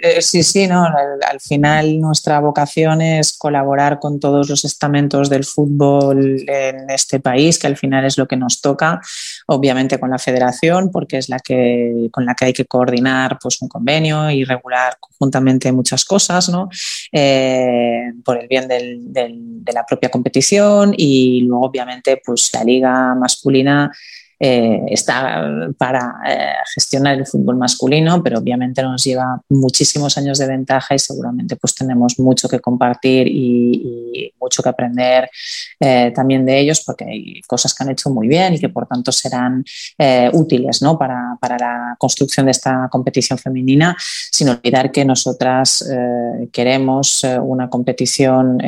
eh, 0.01 0.21
sí, 0.21 0.43
sí, 0.43 0.67
no. 0.67 0.83
Al, 0.85 1.39
final 1.39 1.99
nuestra 1.99 2.39
vocación 2.39 3.01
es 3.01 3.37
colaborar 3.37 3.99
con 3.99 4.19
todos 4.19 4.49
los 4.49 4.65
estamentos 4.65 5.29
del 5.29 5.45
fútbol 5.45 6.43
en 6.47 6.89
este 6.89 7.19
país, 7.19 7.57
que 7.57 7.67
al 7.67 7.77
final 7.77 8.03
es 8.05 8.17
lo 8.17 8.27
que 8.27 8.35
nos 8.35 8.59
toca, 8.59 8.99
obviamente 9.45 9.99
con 9.99 10.09
la 10.09 10.17
Federación, 10.17 10.91
porque 10.91 11.17
es 11.17 11.29
la 11.29 11.39
que 11.39 12.09
con 12.11 12.25
la 12.25 12.33
que 12.33 12.45
hay 12.45 12.53
que 12.53 12.65
coordinar 12.65 13.37
pues 13.41 13.61
un 13.61 13.69
convenio 13.69 14.29
y 14.29 14.43
regular 14.43 14.97
conjuntamente 14.99 15.71
muchas 15.71 16.03
cosas, 16.03 16.49
¿no? 16.49 16.69
Eh, 17.11 18.11
por 18.25 18.39
el 18.41 18.47
bien 18.47 18.67
de 18.67 19.73
la 19.73 19.85
propia 19.85 20.09
competición 20.09 20.93
y 20.97 21.41
luego 21.41 21.67
obviamente 21.67 22.21
pues 22.25 22.49
la 22.53 22.63
liga 22.63 23.15
masculina 23.15 23.91
eh, 24.39 24.81
está 24.89 25.43
para 25.79 26.13
eh, 26.27 26.53
gestionar 26.75 27.17
el 27.17 27.25
fútbol 27.25 27.55
masculino, 27.55 28.21
pero 28.21 28.37
obviamente 28.37 28.83
nos 28.83 29.03
lleva 29.03 29.41
muchísimos 29.49 30.15
años 30.17 30.37
de 30.37 30.45
ventaja 30.45 30.93
y 30.93 30.99
seguramente 30.99 31.55
pues 31.55 31.73
tenemos 31.73 32.19
mucho 32.19 32.47
que 32.47 32.59
compartir 32.59 33.27
y, 33.27 34.31
mucho 34.39 34.61
que 34.61 34.69
aprender 34.69 35.29
eh, 35.79 36.11
también 36.15 36.45
de 36.45 36.59
ellos 36.59 36.83
porque 36.85 37.05
hay 37.05 37.41
cosas 37.47 37.73
que 37.73 37.83
han 37.83 37.89
hecho 37.89 38.09
muy 38.11 38.27
bien 38.27 38.53
y 38.53 38.59
que 38.59 38.69
por 38.69 38.87
tanto 38.87 39.11
serán 39.11 39.63
útiles 40.33 40.81
¿no? 40.81 40.97
para, 40.97 41.37
para, 41.41 41.57
la 41.57 41.95
construcción 41.97 42.45
de 42.45 42.51
esta 42.51 42.87
competición 42.91 43.39
femenina, 43.39 43.97
sin 44.31 44.49
olvidar 44.49 44.91
que 44.91 45.03
nosotras 45.03 45.83
queremos 46.51 47.25
una 47.41 47.69
competición 47.69 48.59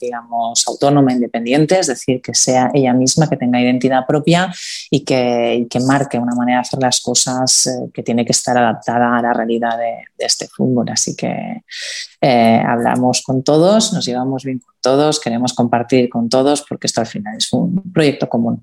digamos 0.00 0.64
autónoma, 0.66 1.12
independiente, 1.12 1.78
es 1.78 1.88
decir, 1.88 2.22
que 2.22 2.34
sea 2.34 2.70
ella 2.72 2.92
misma, 2.92 3.28
que 3.28 3.36
tenga 3.36 3.60
identidad 3.60 4.06
propia 4.06 4.52
y 4.90 5.04
que, 5.04 5.66
marque 5.86 6.18
una 6.18 6.34
manera 6.34 6.58
de 6.58 6.62
hacer 6.62 6.80
las 6.80 7.00
cosas 7.00 7.66
eh, 7.66 7.90
que 7.92 8.02
tiene 8.02 8.24
que 8.24 8.32
estar 8.32 8.56
adaptada 8.56 9.16
a 9.16 9.22
la 9.22 9.32
realidad 9.32 9.78
de, 9.78 10.04
este 10.18 10.48
fútbol. 10.48 10.88
Así 10.90 11.14
que 11.14 11.62
eh, 12.20 12.62
hablamos 12.66 13.22
con 13.22 13.42
todos, 13.42 13.92
nos 13.92 14.04
llevamos 14.04 14.44
bien 14.44 14.58
con 14.58 14.74
todos, 14.80 15.20
queremos 15.20 15.52
compartir 15.52 16.08
con 16.08 16.28
todos 16.28 16.62
porque 16.62 16.86
esto 16.86 17.00
al 17.00 17.06
final 17.06 17.36
es 17.36 17.52
un 17.52 17.92
proyecto 17.92 18.28
común. 18.28 18.62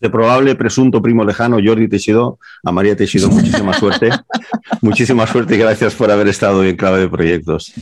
De 0.00 0.10
probable 0.10 0.54
presunto 0.54 1.00
primo 1.00 1.24
lejano, 1.24 1.56
Jordi 1.64 1.88
Teixidó, 1.88 2.38
a 2.62 2.70
María 2.70 2.94
Teixidó, 2.94 3.30
muchísima 3.30 3.72
suerte. 3.78 4.10
muchísima 4.82 5.26
suerte 5.26 5.54
y 5.54 5.58
gracias 5.58 5.94
por 5.94 6.10
haber 6.10 6.28
estado 6.28 6.62
en 6.64 6.76
clave 6.76 7.00
de 7.00 7.08
proyectos. 7.08 7.72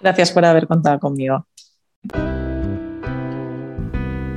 Gracias 0.00 0.32
por 0.32 0.44
haber 0.44 0.66
contado 0.66 1.00
conmigo. 1.00 1.46